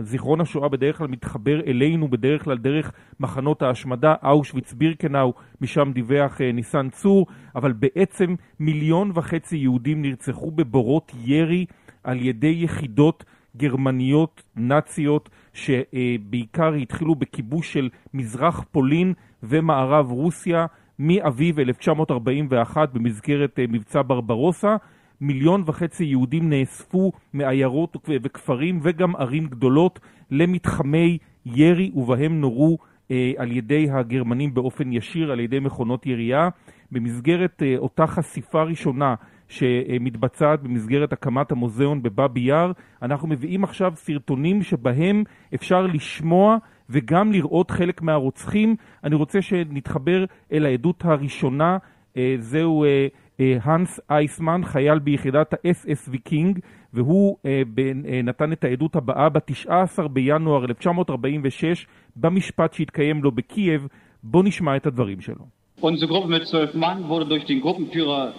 [0.01, 6.41] זיכרון השואה בדרך כלל מתחבר אלינו בדרך כלל דרך מחנות ההשמדה, אושוויץ בירקנאו, משם דיווח
[6.41, 11.67] אה, ניסן צור, אבל בעצם מיליון וחצי יהודים נרצחו בבורות ירי
[12.05, 13.25] על ידי יחידות
[13.57, 19.13] גרמניות נאציות שבעיקר התחילו בכיבוש של מזרח פולין
[19.43, 20.67] ומערב רוסיה
[20.99, 24.77] מאביב 1941 במסגרת אה, מבצע ברברוסה
[25.21, 32.79] מיליון וחצי יהודים נאספו מעיירות וכפרים וגם ערים גדולות למתחמי ירי ובהם נורו
[33.11, 36.49] אה, על ידי הגרמנים באופן ישיר על ידי מכונות ירייה.
[36.93, 39.15] במסגרת אה, אותה חשיפה ראשונה
[39.53, 46.57] שמתבצעת במסגרת הקמת המוזיאון בבאבי יאר, אנחנו מביאים עכשיו סרטונים שבהם אפשר לשמוע
[46.91, 48.77] וגם לראות חלק מהרוצחים.
[49.05, 51.79] אני רוצה שנתחבר אל העדות הראשונה,
[52.17, 56.59] אה, זהו אה, הנס אייסמן, חייל ביחידת האס.אס ויקינג,
[56.93, 61.87] והוא אה, אה, נתן את העדות הבאה ב-19 בינואר 1946
[62.17, 63.87] במשפט שהתקיים לו בקייב.
[64.23, 65.63] בוא נשמע את הדברים שלו.
[65.83, 68.35] Unsere Gruppe mit zwölf Mann wurde durch den Gruppenführer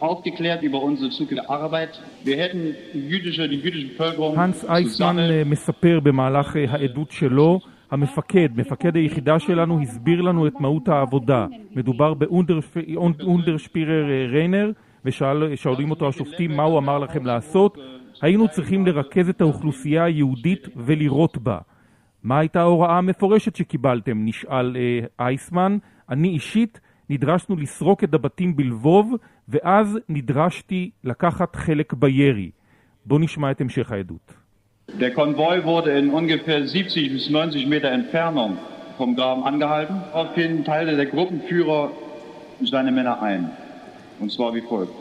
[0.00, 2.00] aufgeklärt über unsere zukünftige Arbeit.
[2.24, 8.96] Wir hätten die jüdische, die jüdische Bevölkerung הנס אייסמן מספר במהלך העדות שלו המפקד, מפקד
[8.96, 11.46] היחידה שלנו, הסביר לנו את מהות העבודה.
[11.76, 14.70] מדובר באונדרשפירר אה, ריינר,
[15.04, 17.78] ושואלים אותו השופטים מה הוא אמר לכם לעשות.
[18.22, 21.58] היינו צריכים לרכז את האוכלוסייה היהודית ולירות בה.
[22.22, 24.24] מה הייתה ההוראה המפורשת שקיבלתם?
[24.24, 25.78] נשאל אה, אייסמן.
[26.10, 26.80] אני אישית
[27.10, 29.14] נדרשנו לסרוק את הבתים בלבוב,
[29.48, 32.50] ואז נדרשתי לקחת חלק בירי.
[33.04, 34.32] בואו נשמע את המשך העדות.
[34.88, 38.56] Der Konvoi wurde in ungefähr 70 bis 90 Meter Entfernung
[38.96, 39.96] vom Graben angehalten.
[40.12, 41.90] Daraufhin teilte der Gruppenführer
[42.72, 43.50] seine Männer ein.
[44.20, 44.94] Und zwar wie folgt.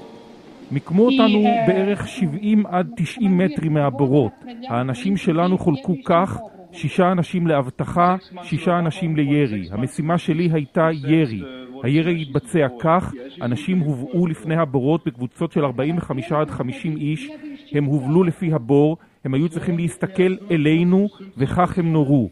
[0.72, 4.32] מיקמו אותנו בערך 70 עד 90 מטרים מהבורות.
[4.68, 6.40] האנשים שלנו חולקו כך,
[6.76, 9.68] שישה אנשים לאבטחה, שישה אנשים לירי.
[9.72, 11.42] המשימה שלי הייתה ירי.
[11.84, 17.30] הירי התבצע כך, אנשים הובאו לפני הבורות בקבוצות של 45 עד 50 איש,
[17.72, 21.08] הם הובלו לפי הבור, הם היו צריכים להסתכל אלינו,
[21.38, 22.30] וכך הם נורו.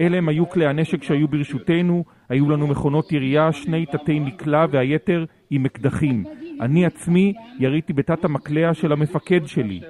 [0.00, 5.24] אלה הם היו כלי הנשק שהיו ברשותנו, היו לנו מכונות ירייה, שני תתי מקלע והיתר
[5.50, 6.24] עם אקדחים.
[6.60, 9.80] אני עצמי יריתי בתת המקלע של המפקד שלי.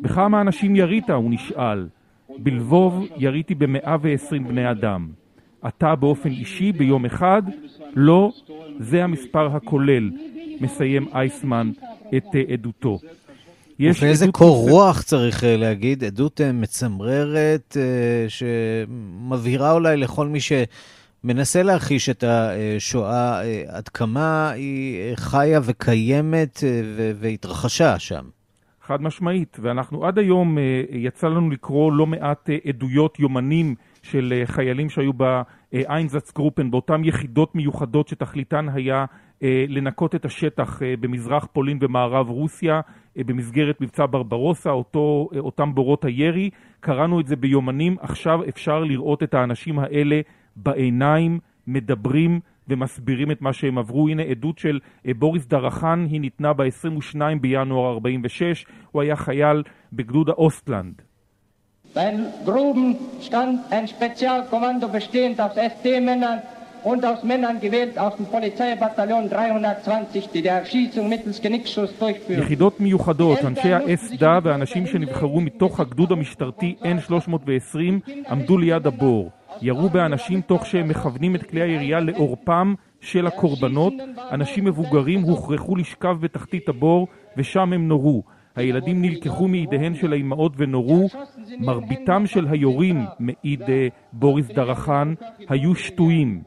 [0.00, 1.10] בכמה אנשים ירית?
[1.10, 1.86] הוא נשאל.
[2.38, 5.08] בלבוב יריתי במאה ועשרים בני אדם.
[5.68, 7.42] אתה באופן אישי ביום אחד?
[7.94, 8.32] לא,
[8.78, 10.10] זה המספר הכולל,
[10.60, 11.72] מסיים אייסמן
[12.16, 12.98] את עדותו.
[13.78, 20.38] יש ואיזה קור רוח צריך אה, להגיד, עדות אה, מצמררת אה, שמבהירה אולי לכל מי
[20.40, 26.64] שמנסה להכחיש את השואה עד כמה היא חיה וקיימת
[27.20, 28.24] והתרחשה שם.
[28.92, 30.58] חד משמעית, ואנחנו עד היום
[30.90, 38.08] יצא לנו לקרוא לא מעט עדויות, יומנים של חיילים שהיו באיינזץ גרופן, באותן יחידות מיוחדות
[38.08, 39.04] שתכליתן היה
[39.68, 42.80] לנקות את השטח במזרח פולין ומערב רוסיה,
[43.18, 46.50] אה, במסגרת מבצע ברברוסה, אותו, אה, אותם בורות הירי.
[46.80, 50.20] קראנו את זה ביומנים, עכשיו אפשר לראות את האנשים האלה
[50.56, 54.08] בעיניים, מדברים ומסבירים את מה שהם עברו.
[54.08, 60.28] הנה עדות של אה, בוריס דרחן, היא ניתנה ב-22 בינואר 46, הוא היה חייל בגדוד
[60.28, 61.02] האוסטלנד.
[61.94, 66.38] Beim Gruben stand ein Spezialkommando bestehend aus SD-Männern
[66.84, 72.42] und aus Männern gewählt aus dem Polizeibataillon 320, die der Erschießung mittels Genickschuss durchführen.
[72.42, 79.30] יחידות מיוחדות, אנשי האס-דה ואנשים שנבחרו מתוך הגדוד המשטרתי N320 עמדו ליד הבור.
[79.62, 83.92] ירו באנשים תוך שהם מכוונים את כלי הירייה לעורפם של הקורבנות.
[84.30, 88.22] אנשים מבוגרים הוכרחו לשכב בתחתית הבור ושם הם נורו.
[88.56, 91.08] הילדים נלקחו מידיהן של האימהות ונורו.
[91.60, 95.14] מרביתם של היורים, מעיד אה, בוריס דרחן,
[95.48, 96.42] היו שטויים.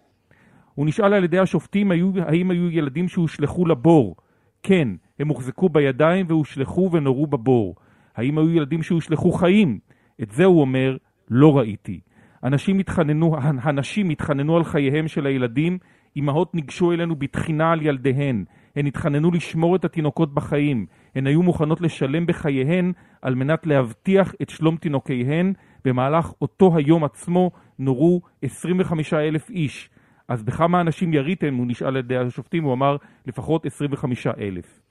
[0.76, 4.16] הוא נשאל על ידי השופטים היו, האם היו ילדים שהושלכו לבור.
[4.64, 4.88] כן,
[5.20, 7.76] הם הוחזקו בידיים והושלכו ונורו בבור.
[8.16, 9.80] האם היו ילדים שהושלכו חיים?
[10.22, 10.98] את זה הוא אומר,
[11.30, 12.00] לא ראיתי.
[12.46, 15.78] אנשים התחננו, הנשים התחננו על חייהם של הילדים,
[16.18, 18.46] אמהות ניגשו אלינו בתחינה על ילדיהן.
[18.76, 20.86] הן התחננו לשמור את התינוקות בחיים.
[21.16, 25.54] הן היו מוכנות לשלם בחייהן על מנת להבטיח את שלום תינוקיהן.
[25.86, 29.90] במהלך אותו היום עצמו נורו 25 אלף איש.
[30.28, 31.56] אז בכמה אנשים יריתם?
[31.56, 34.85] הוא נשאל על ידי השופטים, הוא אמר לפחות 25 אלף.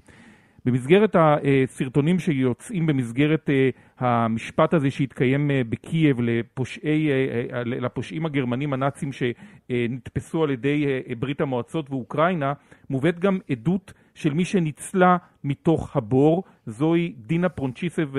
[0.65, 9.11] במסגרת הסרטונים שיוצאים במסגרת אה, המשפט הזה שהתקיים אה, בקייב לפושעי, אה, לפושעים הגרמנים הנאצים
[9.13, 10.87] שנתפסו על ידי
[11.19, 12.53] ברית המועצות ואוקראינה,
[12.91, 18.11] מובאת גם עדות של מי שניצלה מתוך הבור, זוהי דינה פרונצ'יסב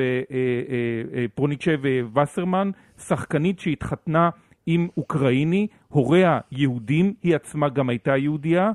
[1.36, 1.80] פרוניצ'ב
[2.18, 4.30] וסרמן, שחקנית שהתחתנה
[4.66, 8.72] עם אוקראיני, הוריה יהודים, היא עצמה גם הייתה יהודייה,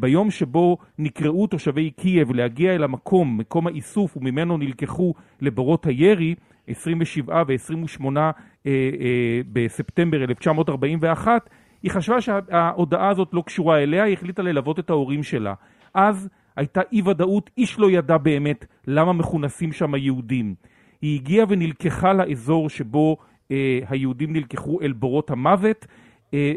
[0.00, 6.34] ביום שבו נקראו תושבי קייב להגיע אל המקום, מקום האיסוף, וממנו נלקחו לבורות הירי,
[6.68, 8.30] 27 ו-28 אה,
[8.66, 11.50] אה, בספטמבר 1941,
[11.82, 15.54] היא חשבה שההודעה הזאת לא קשורה אליה, היא החליטה ללוות את ההורים שלה.
[15.94, 20.54] אז הייתה אי ודאות, איש לא ידע באמת למה מכונסים שם היהודים.
[21.02, 23.16] היא הגיעה ונלקחה לאזור שבו
[23.50, 25.90] אה, היהודים נלקחו אל בורות המוות, אה,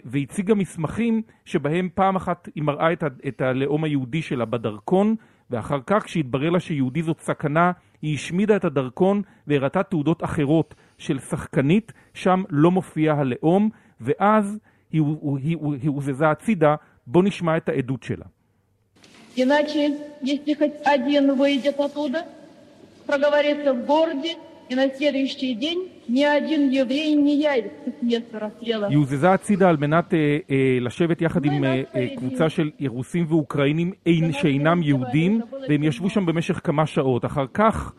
[0.04, 5.16] והציגה מסמכים שבהם פעם אחת היא מראה את, ה, את הלאום היהודי שלה בדרכון,
[5.50, 7.72] ואחר כך כשהתברר לה שיהודי זאת סכנה,
[8.02, 13.70] היא השמידה את הדרכון והראתה תעודות אחרות של שחקנית, שם לא מופיע הלאום,
[14.00, 14.58] ואז
[14.92, 16.74] היא, היא, היא, היא הוזזה הצידה,
[17.06, 18.24] בוא נשמע את העדות שלה.
[19.34, 22.26] Иначе, если хоть один выйдет оттуда,
[23.06, 24.36] проговорится в городе,
[24.68, 28.88] и на следующий день ни один еврей не явится с места расстрела.
[28.88, 33.26] היא הוזזה הצידה על מנת אה, אה, לשבת יחד עם אה, אה, קבוצה של רוסים
[33.28, 37.24] ואוקראינים אין, שאינם יהודים, והם ישבו שם במשך כמה שעות.
[37.24, 37.92] אחר כך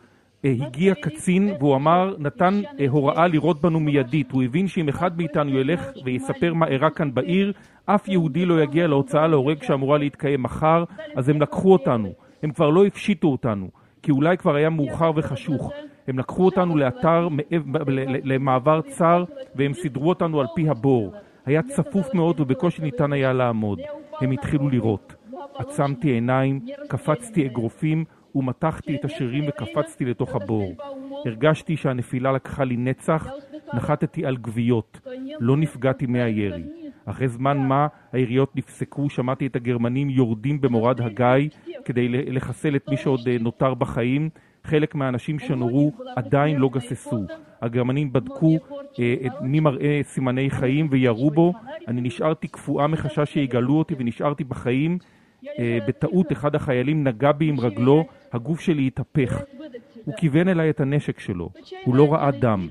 [0.44, 4.32] אה, הגיע קצין והוא אמר, נתן אה, הוראה לירות בנו מיידית.
[4.32, 7.52] הוא הבין שאם אחד מאיתנו ילך ויספר מה אירע כאן בעיר,
[7.86, 10.84] אף יהודי לא יגיע להוצאה להורג שאמורה להתקיים מחר,
[11.16, 12.12] אז הם לקחו אותנו.
[12.42, 13.68] הם כבר לא הפשיטו אותנו,
[14.02, 15.72] כי אולי כבר היה מאוחר וחשוך.
[16.09, 17.27] הם לקחו אותנו לאתר,
[18.23, 19.23] למעבר צר,
[19.55, 21.13] והם סידרו אותנו על פי הבור.
[21.45, 23.79] היה צפוף מאוד ובקושי ניתן היה לעמוד.
[24.21, 25.15] הם התחילו לירות.
[25.55, 30.73] עצמתי עיניים, קפצתי אגרופים ומתחתי את השרירים וקפצתי לתוך הבור.
[31.25, 33.27] הרגשתי שהנפילה לקחה לי נצח,
[33.73, 34.99] נחתתי על גוויות.
[35.39, 36.63] לא נפגעתי מהירי.
[37.09, 41.49] אחרי זמן מה היריות נפסקו, שמעתי את הגרמנים יורדים במורד הגיא
[41.85, 44.29] כדי לחסל את מי שעוד אה, נותר בחיים,
[44.63, 47.25] חלק מהאנשים שנורו עדיין לא גססו.
[47.61, 48.57] הגרמנים בדקו
[48.99, 51.53] אה, מי מראה סימני חיים וירו בו.
[51.87, 54.97] אני נשארתי קפואה מחשש שיגלו אותי ונשארתי בחיים.
[55.59, 59.41] אה, בטעות אחד החיילים נגע בי עם רגלו, הגוף שלי התהפך.
[60.05, 61.49] הוא כיוון אליי את הנשק שלו.
[61.85, 62.67] הוא לא ראה דם.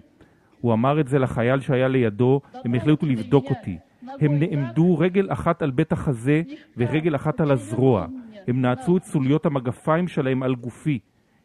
[0.61, 3.79] הוא אמר את זה לחייל שהיה לידו, הם החליטו לבדוק אותי.
[4.21, 6.43] הם נעמדו רגל אחת על בית החזה
[6.77, 8.07] ורגל אחת על הזרוע.
[8.49, 10.99] הם נעצו את סוליות המגפיים שלהם על גופי.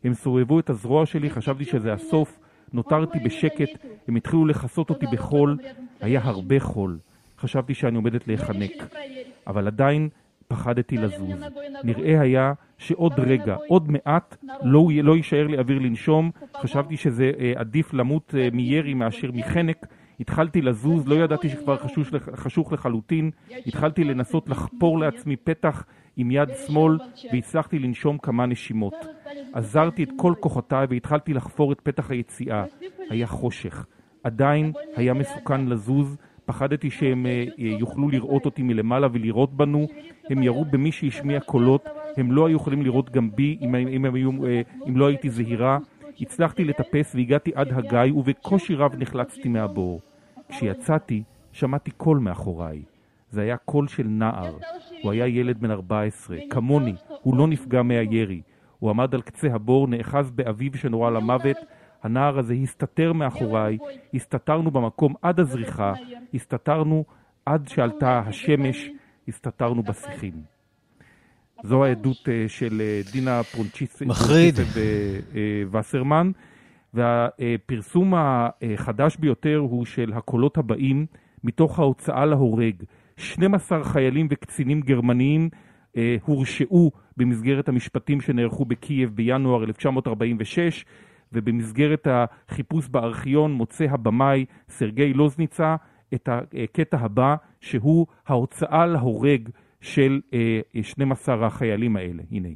[0.04, 2.40] הם סובבו את הזרוע שלי, חשבתי שזה הסוף,
[2.74, 3.70] נותרתי בשקט,
[4.08, 5.58] הם התחילו לכסות אותי בחול,
[6.02, 7.00] היה הרבה חול.
[7.40, 8.72] חשבתי שאני עומדת להיחנק,
[9.48, 10.10] אבל עדיין
[10.48, 11.44] פחדתי לזוז.
[11.84, 16.32] נראה היה שעוד רגע, עוד מעט, לא, לא יישאר לי אוויר לנשום.
[16.62, 19.88] חשבתי שזה אה, עדיף למות אה, מירי מאשר מחנק.
[20.24, 21.78] התחלתי לזוז, לא ידעתי שכבר
[22.36, 23.32] חשוך, לחלוטין.
[23.68, 25.86] התחלתי לנסות לחפור לעצמי פתח
[26.18, 26.98] עם יד שמאל,
[27.32, 28.94] והצלחתי לנשום כמה נשימות.
[29.54, 32.64] עזרתי את כל כוחותיי והתחלתי לחפור את פתח היציאה.
[33.10, 33.86] היה חושך.
[34.24, 39.88] עדיין היה מסוכן לזוז, פחדתי שהם אה, יוכלו לראות אותי מלמעלה ולירות בנו.
[40.30, 41.86] הם ירו במי שהשמיע קולות,
[42.18, 45.78] הם לא היו יכולים לראות גם בי אם, אם, אם, אה, אם לא הייתי זהירה.
[46.22, 50.02] הצלחתי לטפס והגעתי עד הגיא, ובקושי רב נחלצתי מהבור.
[50.56, 52.84] כשיצאתי, שמעתי קול מאחוריי.
[53.32, 54.58] זה היה קול של נער.
[55.02, 58.42] הוא היה ילד בן 14, כמוני, הוא לא נפגע מהירי.
[58.80, 61.58] הוא עמד על קצה הבור, נאחז באביו שנורה למוות.
[62.04, 63.78] הנער הזה הסתתר מאחוריי,
[64.14, 65.94] הסתתרנו במקום עד הזריחה,
[66.34, 67.04] הסתתרנו
[67.46, 68.90] עד שעלתה השמש,
[69.28, 70.34] הסתתרנו בשיחים.
[71.64, 74.02] זו העדות אה, של אה, דינה פרונצ'יסט
[75.72, 76.32] ווסרמן,
[76.94, 81.06] והפרסום החדש ביותר הוא של הקולות הבאים
[81.44, 82.84] מתוך ההוצאה להורג.
[83.18, 85.50] 12 חיילים וקצינים גרמניים
[85.98, 90.86] אה, הורשעו במסגרת המשפטים שנערכו בקייב בינואר 1946,
[91.34, 95.76] ובמסגרת החיפוש בארכיון מוצא הבמאי סרגי לוזניצה
[96.14, 99.50] את הקטע הבא, שהוא ההוצאה להורג
[99.82, 100.22] של
[100.82, 102.24] 12 החיילים האלה.
[102.32, 102.50] הנה.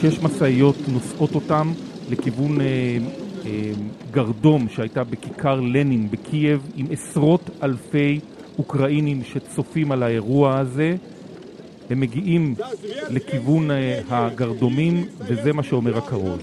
[0.00, 1.72] שש משאיות נושאות אותם
[2.10, 2.66] לכיוון אה,
[3.46, 3.72] אה,
[4.10, 8.20] גרדום שהייתה בכיכר לנין בקייב עם עשרות אלפי
[8.58, 10.96] אוקראינים שצופים על האירוע הזה.
[11.90, 12.54] הם מגיעים
[13.10, 13.70] לכיוון
[14.08, 16.40] הגרדומים, וזה מה שאומר הכרוז.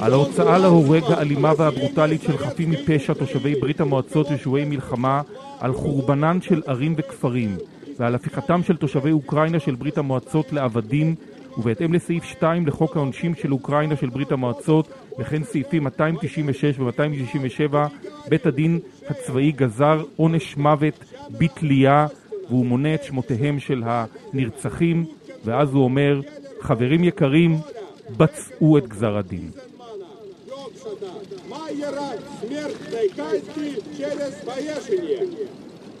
[0.00, 5.22] על ההוצאה להורג האלימה והברוטלית של חפים מפשע תושבי ברית המועצות ושבויי מלחמה,
[5.60, 7.56] על חורבנן של ערים וכפרים,
[7.98, 11.14] ועל הפיכתם של תושבי אוקראינה של ברית המועצות לעבדים,
[11.58, 17.76] ובהתאם לסעיף 2 לחוק העונשין של אוקראינה של ברית המועצות, וכן סעיפים 296 ו-267,
[18.28, 22.06] בית הדין הצבאי גזר עונש מוות בתלייה,
[22.48, 25.04] והוא מונה את שמותיהם של הנרצחים,
[25.44, 26.20] ואז הוא אומר,
[26.60, 27.56] חברים יקרים,
[28.16, 29.50] בצעו את גזר הדין.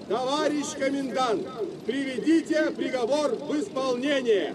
[0.09, 1.43] Товарищ комендант,
[1.85, 4.53] приведите приговор в исполнение.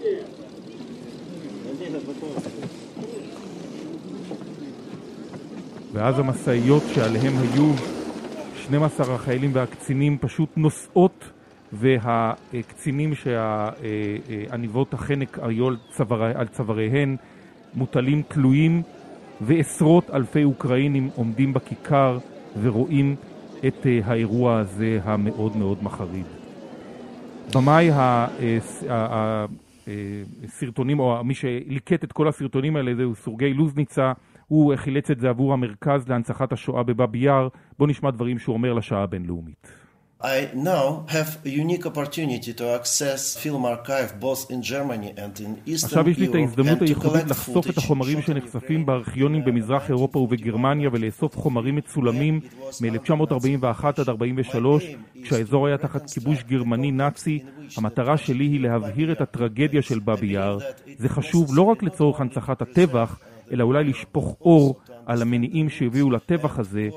[5.93, 7.73] ואז המשאיות שעליהם היו
[8.55, 11.23] 12 החיילים והקצינים פשוט נוסעות
[11.73, 17.15] והקצינים שעניבות החנק היו על, צוואר, על צוואריהן
[17.73, 18.81] מוטלים תלויים
[19.41, 22.17] ועשרות אלפי אוקראינים עומדים בכיכר
[22.61, 23.15] ורואים
[23.66, 26.26] את האירוע הזה המאוד מאוד מחריד.
[27.54, 27.90] במאי
[30.44, 34.12] הסרטונים, או מי שליקט את כל הסרטונים האלה זהו סורגי לוזניצה,
[34.48, 37.48] הוא חילץ את זה עבור המרכז להנצחת השואה בבאבי יאר.
[37.78, 39.83] בואו נשמע דברים שהוא אומר לשעה הבינלאומית.
[40.24, 45.52] I now have a unique opportunity to access film archive both in Germany and in
[45.66, 50.90] Eastern עכשיו יש לי את ההזדמנות הייחודית לחשוף את החומרים שנחשפים בארכיונים במזרח אירופה ובגרמניה
[50.92, 52.40] ולאסוף חומרים מצולמים
[52.80, 54.84] מ-1941 עד 43
[55.22, 57.38] כשהאזור היה תחת כיבוש גרמני נאצי.
[57.76, 60.58] המטרה שלי היא להבהיר את הטרגדיה של באבי יאר.
[60.98, 63.18] זה חשוב לא רק לצורך הנצחת הטבח,
[63.52, 66.88] אלא אולי לשפוך אור על המניעים שהביאו לטבח הזה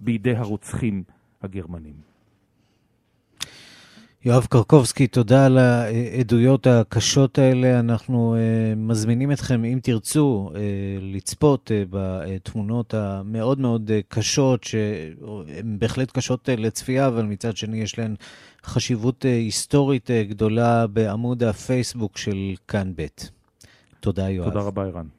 [0.00, 1.02] בידי הרוצחים
[1.42, 2.07] הגרמנים.
[4.24, 7.80] יואב קרקובסקי, תודה על העדויות הקשות האלה.
[7.80, 10.56] אנחנו uh, מזמינים אתכם, אם תרצו, uh,
[11.00, 18.14] לצפות uh, בתמונות המאוד מאוד קשות, שהן בהחלט קשות לצפייה, אבל מצד שני יש להן
[18.64, 23.06] חשיבות היסטורית גדולה בעמוד הפייסבוק של כאן ב'.
[24.00, 24.48] תודה, יואב.
[24.48, 25.17] תודה רבה, ערן.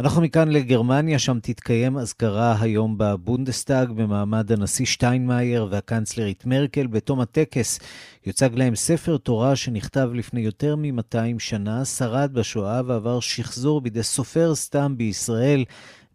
[0.00, 6.86] אנחנו מכאן לגרמניה, שם תתקיים אזכרה היום בבונדסטאג במעמד הנשיא שטיינמאייר והקנצלרית מרקל.
[6.86, 7.78] בתום הטקס
[8.26, 14.54] יוצג להם ספר תורה שנכתב לפני יותר מ-200 שנה, שרד בשואה ועבר שחזור בידי סופר
[14.54, 15.64] סתם בישראל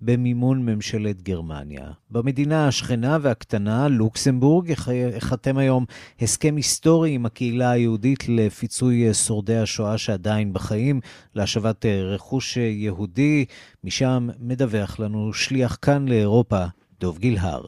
[0.02, 1.86] במימון ממשלת גרמניה.
[2.12, 4.74] במדינה השכנה והקטנה, לוקסמבורג,
[5.14, 5.86] ייחתם היום
[6.22, 11.00] הסכם היסטורי עם הקהילה היהודית לפיצוי שורדי השואה שעדיין בחיים,
[11.36, 13.46] להשבת רכוש יהודי.
[13.84, 16.66] משם מדווח לנו שליח כאן לאירופה,
[17.00, 17.66] דוב גילהר.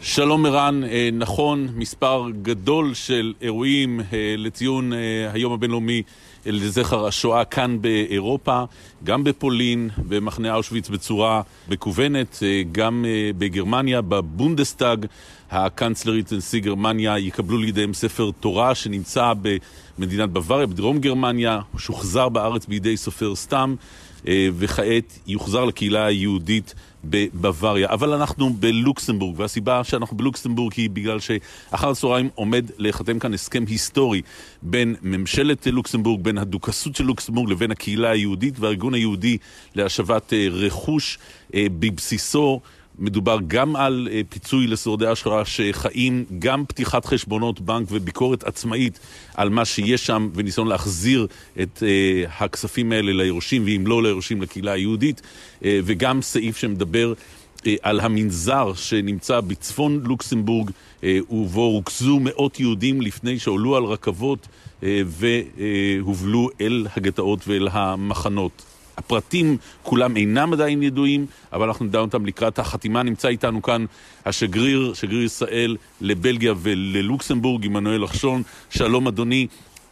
[0.00, 0.80] שלום ערן,
[1.12, 4.00] נכון, מספר גדול של אירועים
[4.38, 4.92] לציון
[5.32, 6.02] היום הבינלאומי
[6.46, 8.64] לזכר השואה כאן באירופה,
[9.04, 13.04] גם בפולין, במחנה אושוויץ בצורה מקוונת, גם
[13.38, 15.06] בגרמניה, בבונדסטאג.
[15.50, 19.32] הקנצלרית נשיא גרמניה יקבלו לידיהם ספר תורה שנמצא
[19.98, 23.74] במדינת בוואריה, בדרום גרמניה, שוחזר בארץ בידי סופר סתם,
[24.28, 26.74] וכעת יוחזר לקהילה היהודית
[27.04, 27.88] בבוואריה.
[27.90, 34.22] אבל אנחנו בלוקסמבורג, והסיבה שאנחנו בלוקסמבורג היא בגלל שאחר הצהריים עומד להיחתם כאן הסכם היסטורי
[34.62, 39.38] בין ממשלת לוקסמבורג, בין הדוכסות של לוקסמבורג לבין הקהילה היהודית והארגון היהודי
[39.74, 41.18] להשבת רכוש
[41.54, 42.60] בבסיסו.
[43.00, 48.98] מדובר גם על פיצוי לשורדי השואה שחיים, גם פתיחת חשבונות בנק וביקורת עצמאית
[49.34, 51.26] על מה שיש שם וניסיון להחזיר
[51.62, 51.82] את
[52.38, 55.22] הכספים האלה ליורשים, ואם לא ליורשים לקהילה היהודית,
[55.62, 57.12] וגם סעיף שמדבר
[57.82, 60.70] על המנזר שנמצא בצפון לוקסמבורג
[61.30, 64.48] ובו רוכזו מאות יהודים לפני שעלו על רכבות
[64.82, 68.69] והובלו אל הגטאות ואל המחנות.
[69.00, 73.02] הפרטים כולם אינם עדיין ידועים, אבל אנחנו נדע אותם לקראת החתימה.
[73.02, 73.84] נמצא איתנו כאן
[74.26, 78.42] השגריר, שגריר ישראל לבלגיה וללוקסמבורג, עמנואל לחשון.
[78.70, 79.46] שלום אדוני,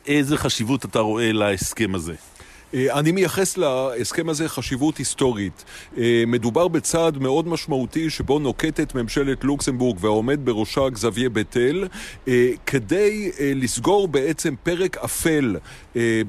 [0.06, 2.14] איזה חשיבות אתה רואה להסכם הזה?
[2.74, 5.64] אני מייחס להסכם הזה חשיבות היסטורית.
[6.26, 11.88] מדובר בצעד מאוד משמעותי שבו נוקטת ממשלת לוקסמבורג והעומד בראשה גזביה בטל
[12.66, 15.56] כדי לסגור בעצם פרק אפל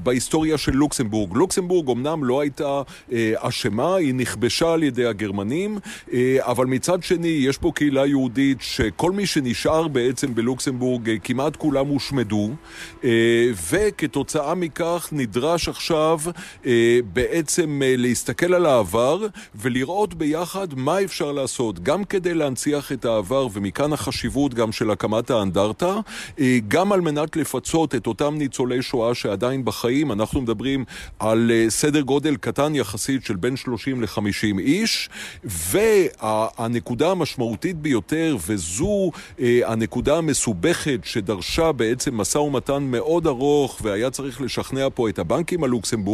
[0.02, 1.36] בהיסטוריה של לוקסמבורג.
[1.36, 2.82] לוקסמבורג אמנם לא הייתה
[3.36, 5.78] אשמה, היא נכבשה על ידי הגרמנים,
[6.38, 12.50] אבל מצד שני יש פה קהילה יהודית שכל מי שנשאר בעצם בלוקסמבורג כמעט כולם הושמדו
[13.70, 16.20] וכתוצאה מכך נדרש עכשיו
[17.12, 23.92] בעצם להסתכל על העבר ולראות ביחד מה אפשר לעשות, גם כדי להנציח את העבר, ומכאן
[23.92, 25.96] החשיבות גם של הקמת האנדרטה,
[26.68, 30.84] גם על מנת לפצות את אותם ניצולי שואה שעדיין בחיים, אנחנו מדברים
[31.18, 35.08] על סדר גודל קטן יחסית של בין 30 ל-50 איש,
[35.44, 44.88] והנקודה המשמעותית ביותר, וזו הנקודה המסובכת שדרשה בעצם משא ומתן מאוד ארוך, והיה צריך לשכנע
[44.94, 45.64] פה את הבנקים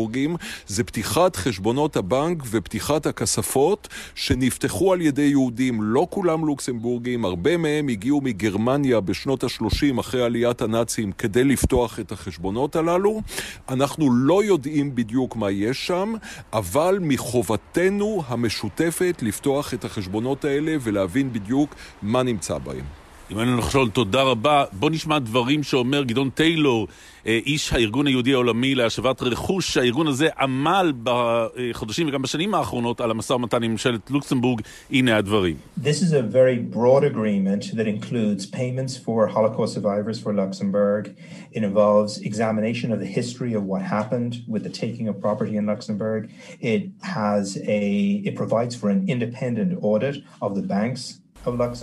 [0.06, 0.36] הלוקסמבורגים,
[0.66, 7.88] זה פתיחת חשבונות הבנק ופתיחת הכספות שנפתחו על ידי יהודים, לא כולם לוקסמבורגים, הרבה מהם
[7.88, 13.22] הגיעו מגרמניה בשנות ה-30 אחרי עליית הנאצים כדי לפתוח את החשבונות הללו.
[13.68, 16.14] אנחנו לא יודעים בדיוק מה יש שם,
[16.52, 23.05] אבל מחובתנו המשותפת לפתוח את החשבונות האלה ולהבין בדיוק מה נמצא בהם.
[23.30, 24.64] אם אני נחשול, תודה רבה.
[24.72, 26.88] בוא נשמע דברים שאומר גדעון טיילור,
[27.26, 29.76] איש הארגון היהודי העולמי להשבת רכוש.
[29.76, 34.60] הארגון הזה עמל בחודשים וגם בשנים האחרונות על המשא ומתן עם ממשלת לוקסמבורג.
[34.90, 35.56] הנה הדברים.
[35.82, 41.10] This is a very broad agreement that includes payments for Holocaust survivors for Luxembourg.
[41.52, 45.66] It involves examination of the history of what happened with the taking of property in
[45.66, 46.30] Luxembourg.
[46.60, 46.82] It
[47.18, 47.44] has
[47.80, 47.82] a,
[48.28, 51.02] it provides for an independent audit of the banks.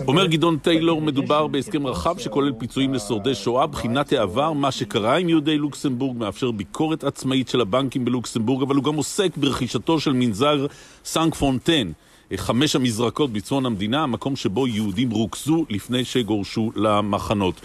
[0.06, 5.28] אומר גדעון טיילור, מדובר בהסכם רחב שכולל פיצויים לשורדי שואה, בחינת העבר, מה שקרה עם
[5.28, 10.66] יהודי לוקסמבורג, מאפשר ביקורת עצמאית של הבנקים בלוקסמבורג, אבל הוא גם עוסק ברכישתו של מנזר
[11.04, 11.92] סנק פונטן.
[12.36, 17.60] חמש המזרקות בצפון המדינה, המקום שבו יהודים רוכזו לפני שגורשו למחנות.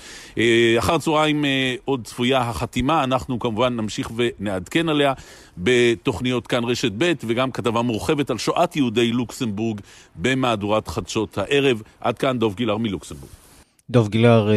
[0.80, 1.45] אחר הצהריים
[1.86, 5.14] עוד צפויה החתימה, אנחנו כמובן נמשיך ונעדכן עליה
[5.57, 9.82] בתוכניות כאן רשת ב' וגם כתבה מורחבת על שואת יהודי לוקסמבורג
[10.16, 11.82] במהדורת חדשות הערב.
[12.01, 13.49] עד כאן דוב גילר מלוקסמבורג.
[13.92, 14.52] דוב גילר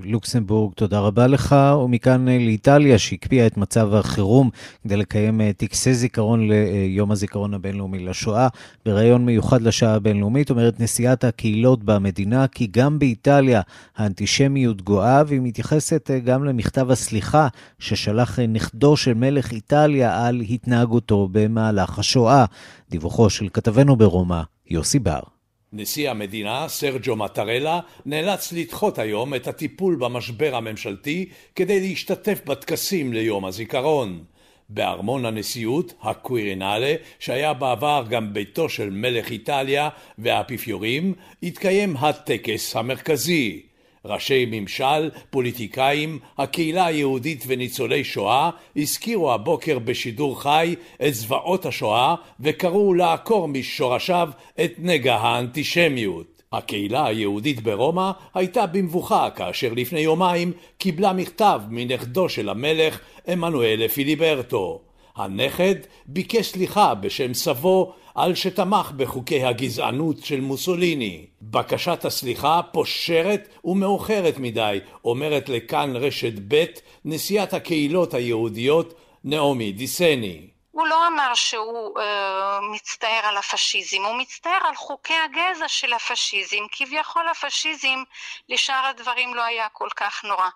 [0.00, 1.56] בלוקסמבורג, תודה רבה לך.
[1.84, 4.50] ומכאן לאיטליה, שהקפיאה את מצב החירום
[4.84, 8.48] כדי לקיים טקסי זיכרון ליום הזיכרון הבינלאומי לשואה.
[8.86, 13.60] בריאיון מיוחד לשעה הבינלאומית אומרת נשיאת הקהילות במדינה כי גם באיטליה
[13.96, 21.98] האנטישמיות גואה, והיא מתייחסת גם למכתב הסליחה ששלח נכדו של מלך איטליה על התנהגותו במהלך
[21.98, 22.44] השואה.
[22.90, 25.33] דיווחו של כתבנו ברומא, יוסי בר.
[25.76, 33.44] נשיא המדינה, סרג'ו מטרלה, נאלץ לדחות היום את הטיפול במשבר הממשלתי כדי להשתתף בטקסים ליום
[33.44, 34.24] הזיכרון.
[34.68, 43.62] בארמון הנשיאות, הקווירינלה, שהיה בעבר גם ביתו של מלך איטליה והאפיפיורים, התקיים הטקס המרכזי.
[44.04, 50.74] ראשי ממשל, פוליטיקאים, הקהילה היהודית וניצולי שואה הזכירו הבוקר בשידור חי
[51.06, 54.28] את זוועות השואה וקראו לעקור משורשיו
[54.64, 56.42] את נגע האנטישמיות.
[56.52, 64.80] הקהילה היהודית ברומא הייתה במבוכה כאשר לפני יומיים קיבלה מכתב מנכדו של המלך עמנואל פיליברטו.
[65.16, 65.74] הנכד
[66.06, 71.26] ביקש סליחה בשם סבו על שתמך בחוקי הגזענות של מוסוליני.
[71.42, 76.64] בקשת הסליחה פושרת ומאוחרת מדי, אומרת לכאן רשת ב'
[77.04, 78.94] נשיאת הקהילות היהודיות
[79.24, 80.53] נעמי דיסני.
[80.74, 86.66] הוא לא אמר שהוא אה, מצטער על הפשיזם, הוא מצטער על חוקי הגזע של הפשיזם.
[86.72, 88.02] כביכול הפשיזם,
[88.48, 90.48] לשאר הדברים לא היה כל כך נורא.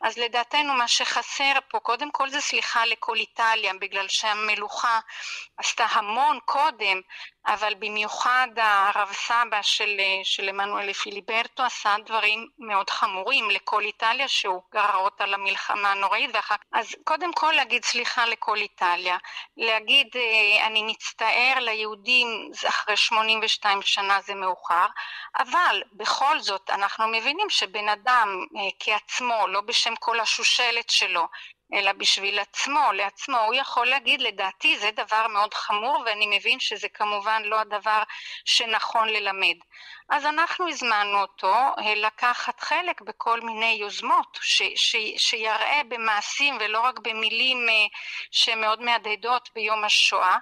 [0.00, 5.00] אז לדעתנו מה שחסר פה, קודם כל זה סליחה לכל איטליה, בגלל שהמלוכה
[5.56, 7.00] עשתה המון קודם,
[7.46, 14.62] אבל במיוחד הרב סבא של, של עמנואל פיליברטו עשה דברים מאוד חמורים לכל איטליה, שהוא
[14.72, 19.16] גרר אותה למלחמה הנוראית ואחר אז קודם כל להגיד סליחה לכל איטליה,
[19.56, 20.06] להגיד
[20.66, 24.86] אני מצטער ליהודים אחרי 82 שנה זה מאוחר,
[25.38, 28.46] אבל בכל זאת אנחנו מבינים שבן אדם
[28.78, 31.28] כעצמו, לא בשם כל השושלת שלו,
[31.74, 36.88] אלא בשביל עצמו, לעצמו, הוא יכול להגיד לדעתי זה דבר מאוד חמור ואני מבין שזה
[36.88, 38.02] כמובן לא הדבר
[38.44, 39.56] שנכון ללמד.
[40.08, 41.54] אז אנחנו הזמנו אותו
[41.96, 47.66] לקחת חלק בכל מיני יוזמות ש, ש, שיראה במעשים ולא רק במילים
[48.30, 50.36] שמאוד מהדהדות ביום השואה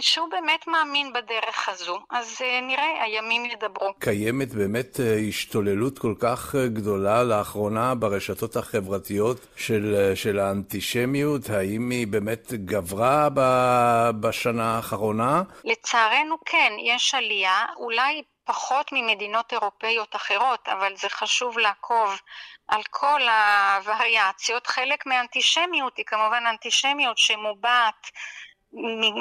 [0.00, 3.94] שהוא באמת מאמין בדרך הזו, אז נראה, הימים ידברו.
[3.98, 12.52] קיימת באמת השתוללות כל כך גדולה לאחרונה ברשתות החברתיות של, של האנטישמיות, האם היא באמת
[12.52, 13.40] גברה ב,
[14.20, 15.42] בשנה האחרונה?
[15.64, 22.20] לצערנו כן, יש עלייה, אולי פחות ממדינות אירופאיות אחרות, אבל זה חשוב לעקוב
[22.68, 24.66] על כל הווריאציות.
[24.66, 28.10] חלק מהאנטישמיות היא כמובן אנטישמיות שמובעת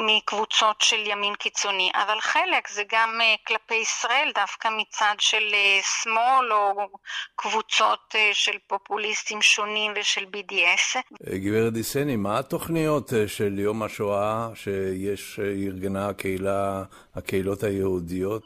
[0.07, 5.79] מקבוצות של ימין קיצוני, אבל חלק זה גם אה, כלפי ישראל, דווקא מצד של אה,
[5.83, 6.89] שמאל או
[7.35, 10.99] קבוצות אה, של פופוליסטים שונים ושל BDS.
[11.29, 16.83] גברת דיסני, מה התוכניות של יום השואה שיש, ארגנה הקהילה,
[17.15, 18.43] הקהילות היהודיות?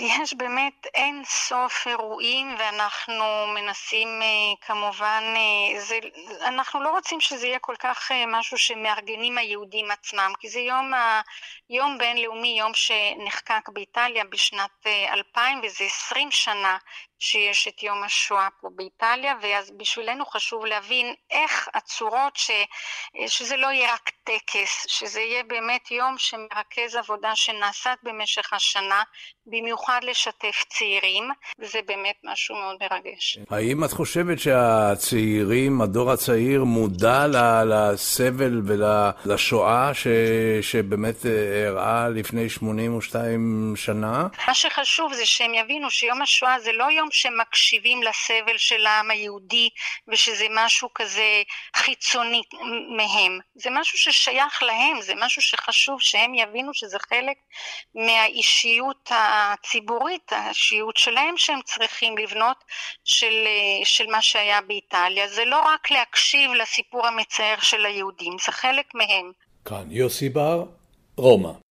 [0.00, 4.08] יש באמת אין סוף אירועים ואנחנו מנסים
[4.66, 5.22] כמובן,
[5.78, 5.98] זה,
[6.46, 10.13] אנחנו לא רוצים שזה יהיה כל כך משהו שמארגנים היהודים עצמם.
[10.14, 11.20] עצמם, כי זה יום, ה...
[11.70, 16.78] יום בינלאומי, יום שנחקק באיטליה בשנת 2000, אה, וזה 20 שנה
[17.24, 22.50] שיש את יום השואה פה באיטליה, ואז בשבילנו חשוב להבין איך הצורות, ש,
[23.26, 29.02] שזה לא יהיה רק טקס, שזה יהיה באמת יום שמרכז עבודה שנעשת במשך השנה,
[29.46, 31.24] במיוחד לשתף צעירים,
[31.58, 33.38] וזה באמת משהו מאוד מרגש.
[33.50, 37.26] האם את חושבת שהצעירים, הדור הצעיר, מודע
[37.66, 40.06] לסבל ולשואה ש,
[40.62, 41.30] שבאמת אה,
[41.64, 44.26] אירעה לפני 82 שנה?
[44.48, 49.68] מה שחשוב זה שהם יבינו שיום השואה זה לא יום שמקשיבים לסבל של העם היהודי
[50.08, 51.42] ושזה משהו כזה
[51.76, 52.42] חיצוני
[52.96, 53.38] מהם.
[53.54, 57.36] זה משהו ששייך להם, זה משהו שחשוב שהם יבינו שזה חלק
[57.94, 62.64] מהאישיות הציבורית, האישיות שלהם שהם צריכים לבנות
[63.04, 63.46] של,
[63.84, 65.28] של מה שהיה באיטליה.
[65.28, 69.32] זה לא רק להקשיב לסיפור המצער של היהודים, זה חלק מהם.
[69.64, 70.64] כאן יוסי בר,
[71.16, 71.63] רומא.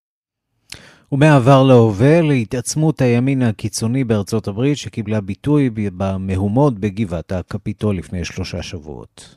[1.14, 9.36] ומעבר להווה להתעצמות הימין הקיצוני בארצות הברית שקיבלה ביטוי במהומות בגבעת הקפיטול לפני שלושה שבועות.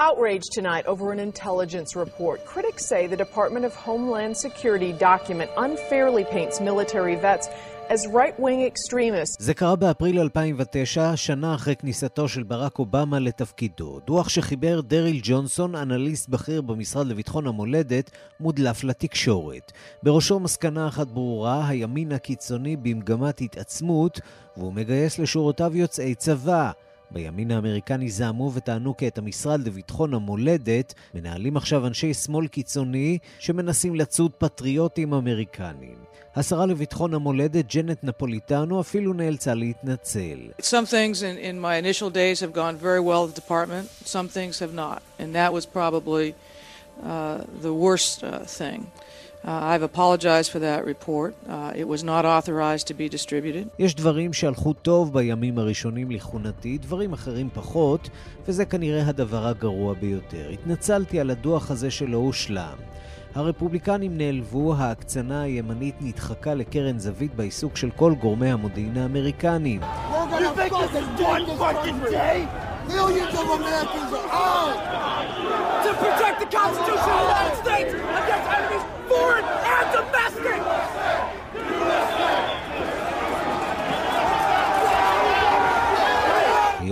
[0.00, 2.38] Outrage tonight over an intelligence report.
[2.52, 7.46] Critics say the Department of Homeland Security document unfairly paints military vets
[7.88, 9.36] as right-wing extremists.
[9.38, 14.00] זה קרה באפריל 2009, שנה אחרי כניסתו של ברק אובמה לתפקידו.
[14.06, 18.10] דוח שחיבר דריל ג'ונסון, אנליסט בכיר במשרד לביטחון המולדת,
[18.40, 19.72] מודלף לתקשורת.
[20.02, 24.20] בראשו מסקנה אחת ברורה, הימין הקיצוני במגמת התעצמות,
[24.56, 26.70] והוא מגייס לשורותיו יוצאי צבא.
[27.10, 33.94] בימין האמריקני זעמו וטענו כי את המשרד לביטחון המולדת מנהלים עכשיו אנשי שמאל קיצוני שמנסים
[33.94, 36.13] לצוד פטריוטים אמריקנים.
[36.36, 40.38] השרה לביטחון המולדת, ג'נט נפוליטנו, אפילו נאלצה להתנצל.
[40.60, 44.28] Some things in, in my initial days have gone very well at the department, some
[44.28, 45.02] things have not.
[45.18, 46.34] And that was probably
[47.02, 48.80] uh, the worst uh, thing.
[49.46, 51.32] Uh, I've apologized for that report.
[51.48, 53.68] Uh, it was not authorized to be distributed.
[53.78, 58.08] יש דברים שהלכו טוב בימים הראשונים לכהונתי, דברים אחרים פחות,
[58.48, 60.48] וזה כנראה הדבר הגרוע ביותר.
[60.52, 62.76] התנצלתי על הדוח הזה שלא הושלם.
[63.34, 69.80] הרפובליקנים נעלבו, ההקצנה הימנית נדחקה לקרן זווית בעיסוק של כל גורמי המודיעין האמריקניים.
[79.08, 79.63] We'll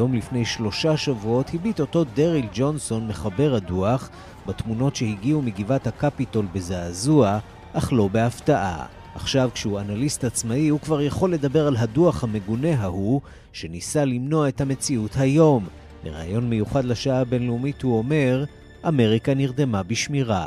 [0.02, 4.10] היום לפני שלושה שבועות הביט אותו דריל ג'ונסון, מחבר הדוח,
[4.46, 7.38] בתמונות שהגיעו מגבעת הקפיטול בזעזוע,
[7.72, 8.86] אך לא בהפתעה.
[9.14, 13.20] עכשיו, כשהוא אנליסט עצמאי, הוא כבר יכול לדבר על הדוח המגונה ההוא,
[13.52, 15.66] שניסה למנוע את המציאות היום.
[16.04, 18.44] בריאיון מיוחד לשעה הבינלאומית הוא אומר,
[18.88, 20.46] אמריקה נרדמה בשמירה.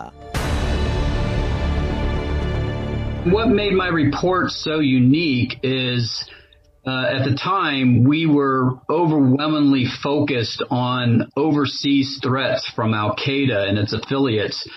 [3.26, 6.04] What made my report so unique is
[6.88, 11.06] Uh, at the time, we were overwhelmingly focused on
[11.36, 14.70] overseas threats from Al Qaeda and its affiliates.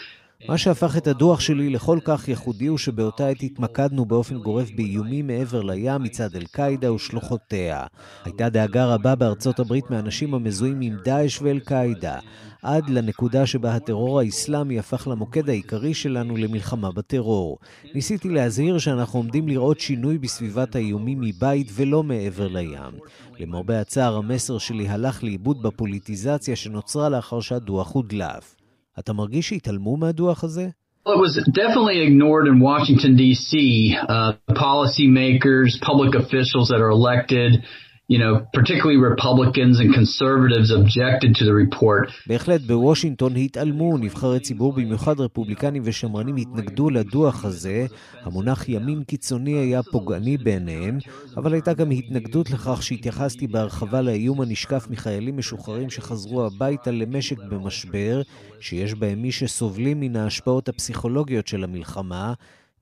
[0.49, 5.27] מה שהפך את הדוח שלי לכל כך ייחודי הוא שבאותה עת התמקדנו באופן גורף באיומים
[5.27, 7.87] מעבר לים מצד אל-קאעידה ושלוחותיה.
[8.25, 12.19] הייתה דאגה רבה בארצות הברית מאנשים המזוהים עם דאעש ואל-קאעידה,
[12.63, 17.59] עד לנקודה שבה הטרור האסלאמי הפך למוקד העיקרי שלנו למלחמה בטרור.
[17.95, 22.95] ניסיתי להזהיר שאנחנו עומדים לראות שינוי בסביבת האיומים מבית ולא מעבר לים.
[23.39, 28.57] למרבה הצער, המסר שלי הלך לאיבוד בפוליטיזציה שנוצרה לאחר שהדוח הודלף.
[28.99, 30.69] אתה מרגיש שהתעלמו מהדוח הזה?
[31.07, 33.97] Well, it was definitely ignored in Washington, D.C.
[34.15, 34.33] Uh,
[34.67, 37.51] policymakers, public officials that are elected,
[38.09, 42.11] you know, particularly Republicans and conservatives objected to the report.
[42.27, 47.87] בהחלט בוושינגטון התעלמו, נבחרי ציבור, במיוחד רפובליקנים ושמרנים, התנגדו לדוח הזה.
[48.23, 50.99] המונח ימין קיצוני היה פוגעני בעיניהם,
[51.37, 58.23] אבל הייתה גם התנגדות לכך שהתייחסתי בהרחבה לאיום הנשקף מחיילים משוחררים שחזרו הביתה למשק במשבר,
[58.61, 62.33] שיש בהם מי שסובלים מן ההשפעות הפסיכולוגיות של המלחמה,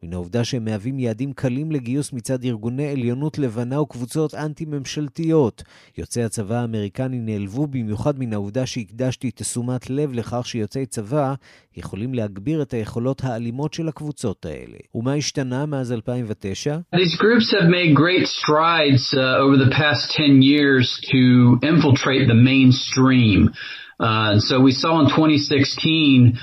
[0.06, 5.62] מן העובדה שהם מהווים יעדים קלים לגיוס מצד ארגוני עליונות לבנה וקבוצות אנטי-ממשלתיות.
[5.98, 11.34] יוצאי הצבא האמריקני נעלבו במיוחד מן העובדה שהקדשתי תשומת לב לכך שיוצאי צבא
[11.76, 14.78] יכולים להגביר את היכולות האלימות של הקבוצות האלה.
[14.94, 16.78] ומה השתנה מאז 2009?
[16.94, 22.40] These groups have made great strides uh, over the past 10 years to infiltrate the
[22.50, 23.50] mainstream.
[23.98, 26.38] Uh, so we saw in 2016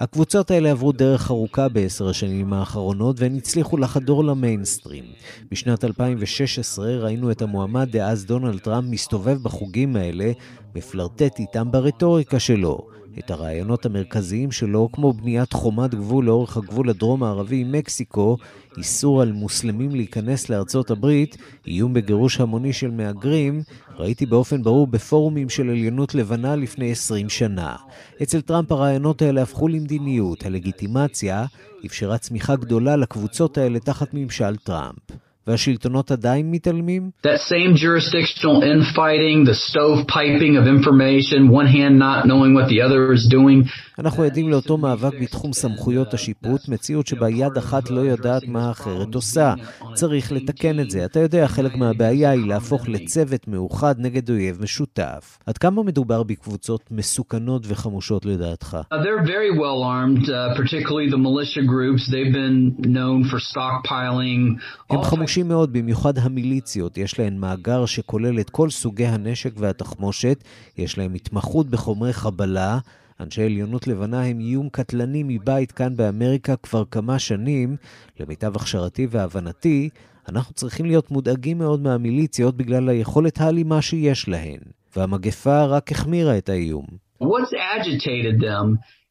[0.00, 5.04] הקבוצות האלה עברו דרך ארוכה בעשר השנים האחרונות והן הצליחו לחדור למיינסטרים.
[5.50, 10.32] בשנת 2016 ראינו את המועמד דאז דונלד טראמפ מסתובב בחוגים האלה,
[10.74, 12.99] מפלרטט איתם ברטוריקה שלו.
[13.18, 18.36] את הרעיונות המרכזיים שלו, כמו בניית חומת גבול לאורך הגבול הדרום-מערבי עם מקסיקו,
[18.78, 21.36] איסור על מוסלמים להיכנס לארצות הברית,
[21.66, 23.62] איום בגירוש המוני של מהגרים,
[23.96, 27.76] ראיתי באופן ברור בפורומים של עליונות לבנה לפני 20 שנה.
[28.22, 31.44] אצל טראמפ הרעיונות האלה הפכו למדיניות, הלגיטימציה
[31.86, 35.29] אפשרה צמיחה גדולה לקבוצות האלה תחת ממשל טראמפ.
[35.46, 37.10] והשלטונות עדיין מתעלמים?
[37.26, 43.12] That same jurisdictional infighting, the stovepiping of information, one hand not knowing what the other
[43.12, 43.68] is doing.
[43.98, 49.14] אנחנו עדים לאותו מאבק בתחום סמכויות השיפוט, מציאות שבה יד אחת לא יודעת מה האחרת
[49.14, 49.54] עושה.
[49.94, 51.04] צריך לתקן את זה.
[51.04, 55.38] אתה יודע, חלק מהבעיה היא להפוך לצוות מאוחד נגד אויב משותף.
[55.46, 58.76] עד כמה מדובר בקבוצות מסוכנות וחמושות לדעתך?
[58.94, 62.02] Uh, they're very well armed, uh, particularly the militia groups.
[62.12, 62.60] They've been
[62.96, 64.60] known for stockpiling.
[64.90, 66.98] הם חמושים מאוד, במיוחד המיליציות.
[66.98, 70.44] יש להן מאגר שכולל את כל סוגי הנשק והתחמושת,
[70.78, 72.78] יש להם התמחות בחומרי חבלה.
[73.20, 77.76] אנשי עליונות לבנה הם איום קטלני מבית כאן באמריקה כבר כמה שנים.
[78.20, 79.88] למיטב הכשרתי והבנתי,
[80.28, 84.58] אנחנו צריכים להיות מודאגים מאוד מהמיליציות בגלל היכולת האלימה שיש להן.
[84.96, 86.86] והמגפה רק החמירה את האיום.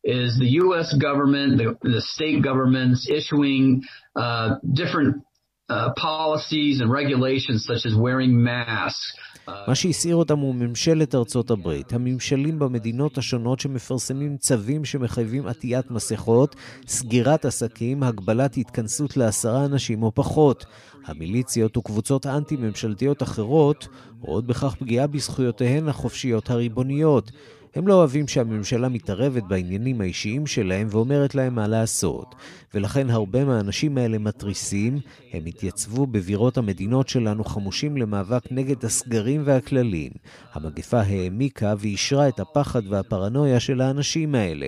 [0.08, 0.90] Is the U.S.
[1.08, 3.82] government, the, the state governments issuing
[4.16, 4.48] uh,
[4.80, 5.12] different
[5.70, 5.90] uh,
[8.46, 9.20] masks.
[9.68, 16.56] מה שהסעיר אותם הוא ממשלת ארצות הברית, הממשלים במדינות השונות שמפרסמים צווים שמחייבים עטיית מסכות,
[16.88, 20.66] סגירת עסקים, הגבלת התכנסות לעשרה אנשים או פחות.
[21.06, 23.88] המיליציות וקבוצות אנטי-ממשלתיות אחרות
[24.22, 27.32] רואות בכך פגיעה בזכויותיהן החופשיות הריבוניות.
[27.76, 32.36] הם לא אוהבים שהממשלה מתערבת בעניינים האישיים שלהם ואומרת להם מה לעשות.
[32.74, 35.00] ולכן הרבה מהאנשים האלה מתריסים,
[35.34, 40.12] הם התייצבו בבירות המדינות שלנו חמושים למאבק נגד הסגרים והכללים.
[40.54, 44.68] המגפה העמיקה ואישרה את הפחד והפרנויה של האנשים האלה.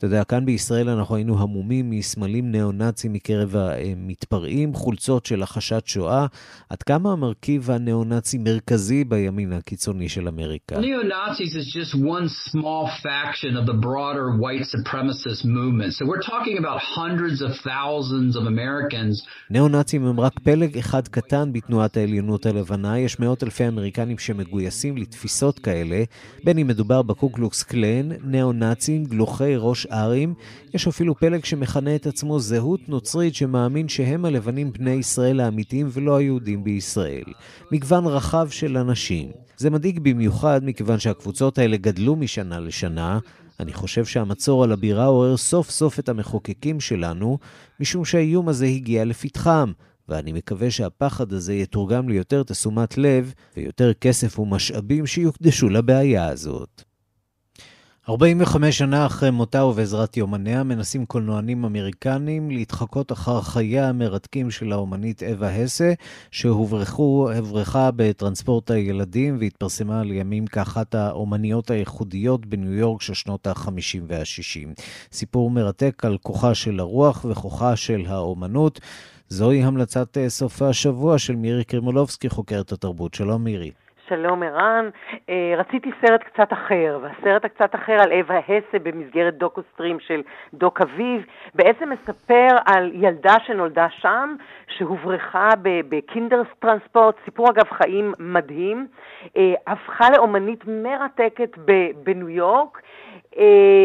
[0.00, 6.26] אתה יודע, כאן בישראל אנחנו היינו המומים מסמלים ניאו-נאצים מקרב המתפרעים, חולצות של הכחשת שואה.
[6.68, 10.76] עד כמה המרכיב הניאו-נאצי מרכזי בימין הקיצוני של אמריקה?
[10.76, 15.90] Neo-Nazis is just one small faction of the broader white supremacist movement.
[15.92, 19.22] So we're talking about hundreds of thousands of Americans.
[19.50, 22.98] ניאו-נאצים הם רק פלג אחד קטן בתנועת העליונות הלבנה.
[22.98, 26.02] יש מאות אלפי אמריקנים שמגויסים לתפיסות כאלה,
[26.44, 30.34] בין אם מדובר בקוקלוקס קלן, ניאו-נאצים, גלוחי ראש ארים,
[30.74, 36.16] יש אפילו פלג שמכנה את עצמו זהות נוצרית שמאמין שהם הלבנים בני ישראל האמיתיים ולא
[36.16, 37.24] היהודים בישראל.
[37.72, 39.30] מגוון רחב של אנשים.
[39.56, 43.18] זה מדאיג במיוחד מכיוון שהקבוצות האלה גדלו משנה לשנה.
[43.60, 47.38] אני חושב שהמצור על הבירה עורר סוף סוף את המחוקקים שלנו,
[47.80, 49.72] משום שהאיום הזה הגיע לפתחם.
[50.08, 56.89] ואני מקווה שהפחד הזה יתורגם ליותר תשומת לב ויותר כסף ומשאבים שיוקדשו לבעיה הזאת.
[58.10, 65.22] 45 שנה אחרי מותה ובעזרת יומניה מנסים קולנוענים אמריקנים להתחקות אחר חייה המרתקים של האומנית
[65.22, 65.92] אווה הסה,
[66.30, 74.80] שהוברחה בטרנספורט הילדים והתפרסמה לימים כאחת האומניות הייחודיות בניו יורק של שנות ה-50 וה-60.
[75.12, 78.80] סיפור מרתק על כוחה של הרוח וכוחה של האומנות.
[79.28, 83.14] זוהי המלצת סוף השבוע של מירי קרימולובסקי, חוקרת התרבות.
[83.14, 83.70] שלום מירי.
[84.10, 84.88] שלום ערן,
[85.28, 90.22] אה, רציתי סרט קצת אחר, והסרט הקצת אחר על אווה הסה במסגרת דוקו סטרים של
[90.54, 94.34] דוק אביב, בעצם מספר על ילדה שנולדה שם,
[94.68, 95.48] שהוברחה
[95.88, 98.86] בקינדרס טרנספורט, סיפור אגב חיים מדהים,
[99.36, 101.58] אה, הפכה לאומנית מרתקת
[102.04, 102.82] בניו יורק,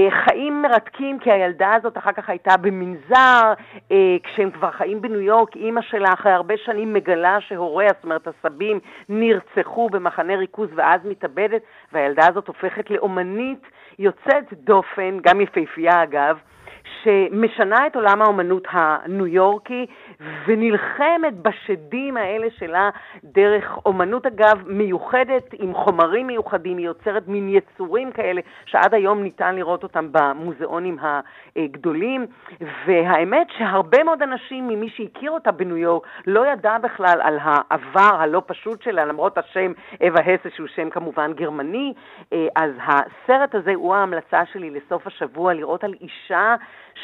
[0.10, 3.54] חיים מרתקים, כי הילדה הזאת אחר כך הייתה במנזר,
[3.92, 8.28] אה, כשהם כבר חיים בניו יורק, אימא שלה אחרי הרבה שנים מגלה שהוריה, זאת אומרת
[8.28, 8.80] הסבים,
[9.10, 11.62] נרצחו במחנה ריכוז ואז מתאבדת,
[11.94, 13.62] והילדה הזאת הופכת לאומנית
[14.00, 16.38] יוצאת דופן, גם יפהפייה אגב,
[17.04, 19.86] שמשנה את עולם האומנות הניו יורקי
[20.48, 22.90] ונלחמת בשדים האלה שלה
[23.24, 29.56] דרך אומנות אגב מיוחדת עם חומרים מיוחדים, היא יוצרת מין יצורים כאלה שעד היום ניתן
[29.56, 30.98] לראות אותם במוזיאונים
[31.56, 32.26] הגדולים.
[32.86, 38.42] והאמת שהרבה מאוד אנשים ממי שהכיר אותה בניו יורק לא ידע בכלל על העבר הלא
[38.46, 39.72] פשוט שלה למרות השם
[40.04, 41.94] אווה הסה שהוא שם כמובן גרמני.
[42.56, 46.56] אז הסרט הזה הוא ההמלצה שלי לסוף השבוע לראות על אישה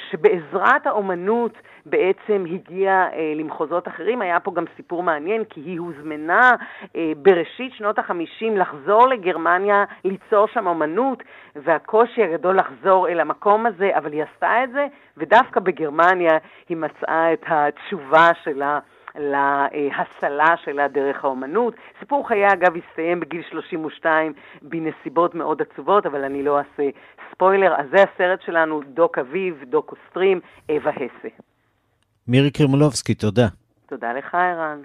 [0.10, 4.22] שבעזרת האומנות בעצם הגיעה אה, למחוזות אחרים.
[4.22, 6.52] היה פה גם סיפור מעניין, כי היא הוזמנה
[6.96, 11.24] אה, בראשית שנות החמישים לחזור לגרמניה, ליצור שם אומנות,
[11.56, 16.38] והקושי הגדול לחזור אל המקום הזה, אבל היא עשתה את זה, ודווקא בגרמניה
[16.70, 18.80] היא מצאה את התשובה שלה.
[19.16, 21.74] להסלה שלה דרך האומנות.
[22.00, 26.90] סיפור חיי אגב הסתיים בגיל 32 בנסיבות מאוד עצובות, אבל אני לא אעשה
[27.32, 27.76] ספוילר.
[27.76, 30.40] אז זה הסרט שלנו, דוק אביב, דוקו סטרים,
[30.70, 31.28] אווה הסה.
[32.28, 33.48] מירי קרימולובסקי, תודה.
[33.88, 34.82] תודה לך, ערן.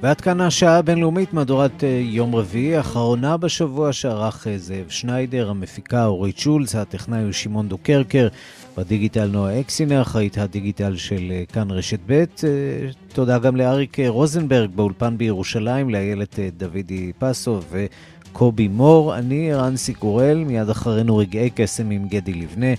[0.00, 6.06] ועד כאן השעה הבינלאומית, מהדורת אה, יום רביעי, האחרונה בשבוע שערך אה, זאב שניידר, המפיקה
[6.06, 8.28] אורית שולץ, הטכנאי הוא שמעון דוקרקר,
[8.76, 12.24] בדיגיטל נועה אקסינר, אחראית הדיגיטל של אה, כאן רשת ב'.
[13.12, 19.16] תודה גם לאריק רוזנברג באולפן בירושלים, לאיילת דודי פסו וקובי מור.
[19.16, 22.74] אני רנסי קורל, מיד אחרינו רגעי קסם עם גדי לבנה.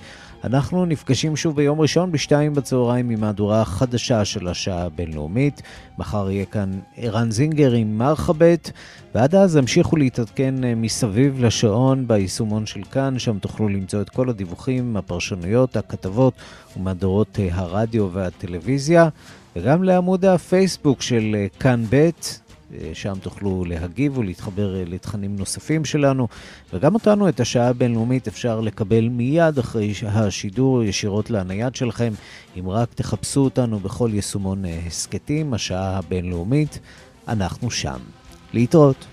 [0.46, 5.62] אנחנו נפגשים שוב ביום ראשון בשתיים בצהריים עם מהדורה חדשה של השעה הבינלאומית.
[5.98, 8.72] מחר יהיה כאן ערן זינגר עם מרחבת,
[9.16, 14.30] ועד אז המשיכו להתעדכן אה, מסביב לשעון ביישומון של כאן, שם תוכלו למצוא את כל
[14.30, 16.34] הדיווחים, הפרשנויות, הכתבות
[16.78, 19.10] ומהדורות אה, הרדיו והטלוויזיה,
[19.56, 22.10] וגם לעמוד הפייסבוק של אה, כאן ב'.
[22.74, 26.28] אה, שם תוכלו להגיב ולהתחבר אה, לתכנים נוספים שלנו,
[26.74, 32.14] וגם אותנו, את השעה הבינלאומית, אפשר לקבל מיד אחרי השידור ישירות לנייד שלכם,
[32.60, 36.80] אם רק תחפשו אותנו בכל יישומון אה, הסכתים, השעה הבינלאומית,
[37.28, 38.00] אנחנו שם.
[38.54, 39.06] להתראות.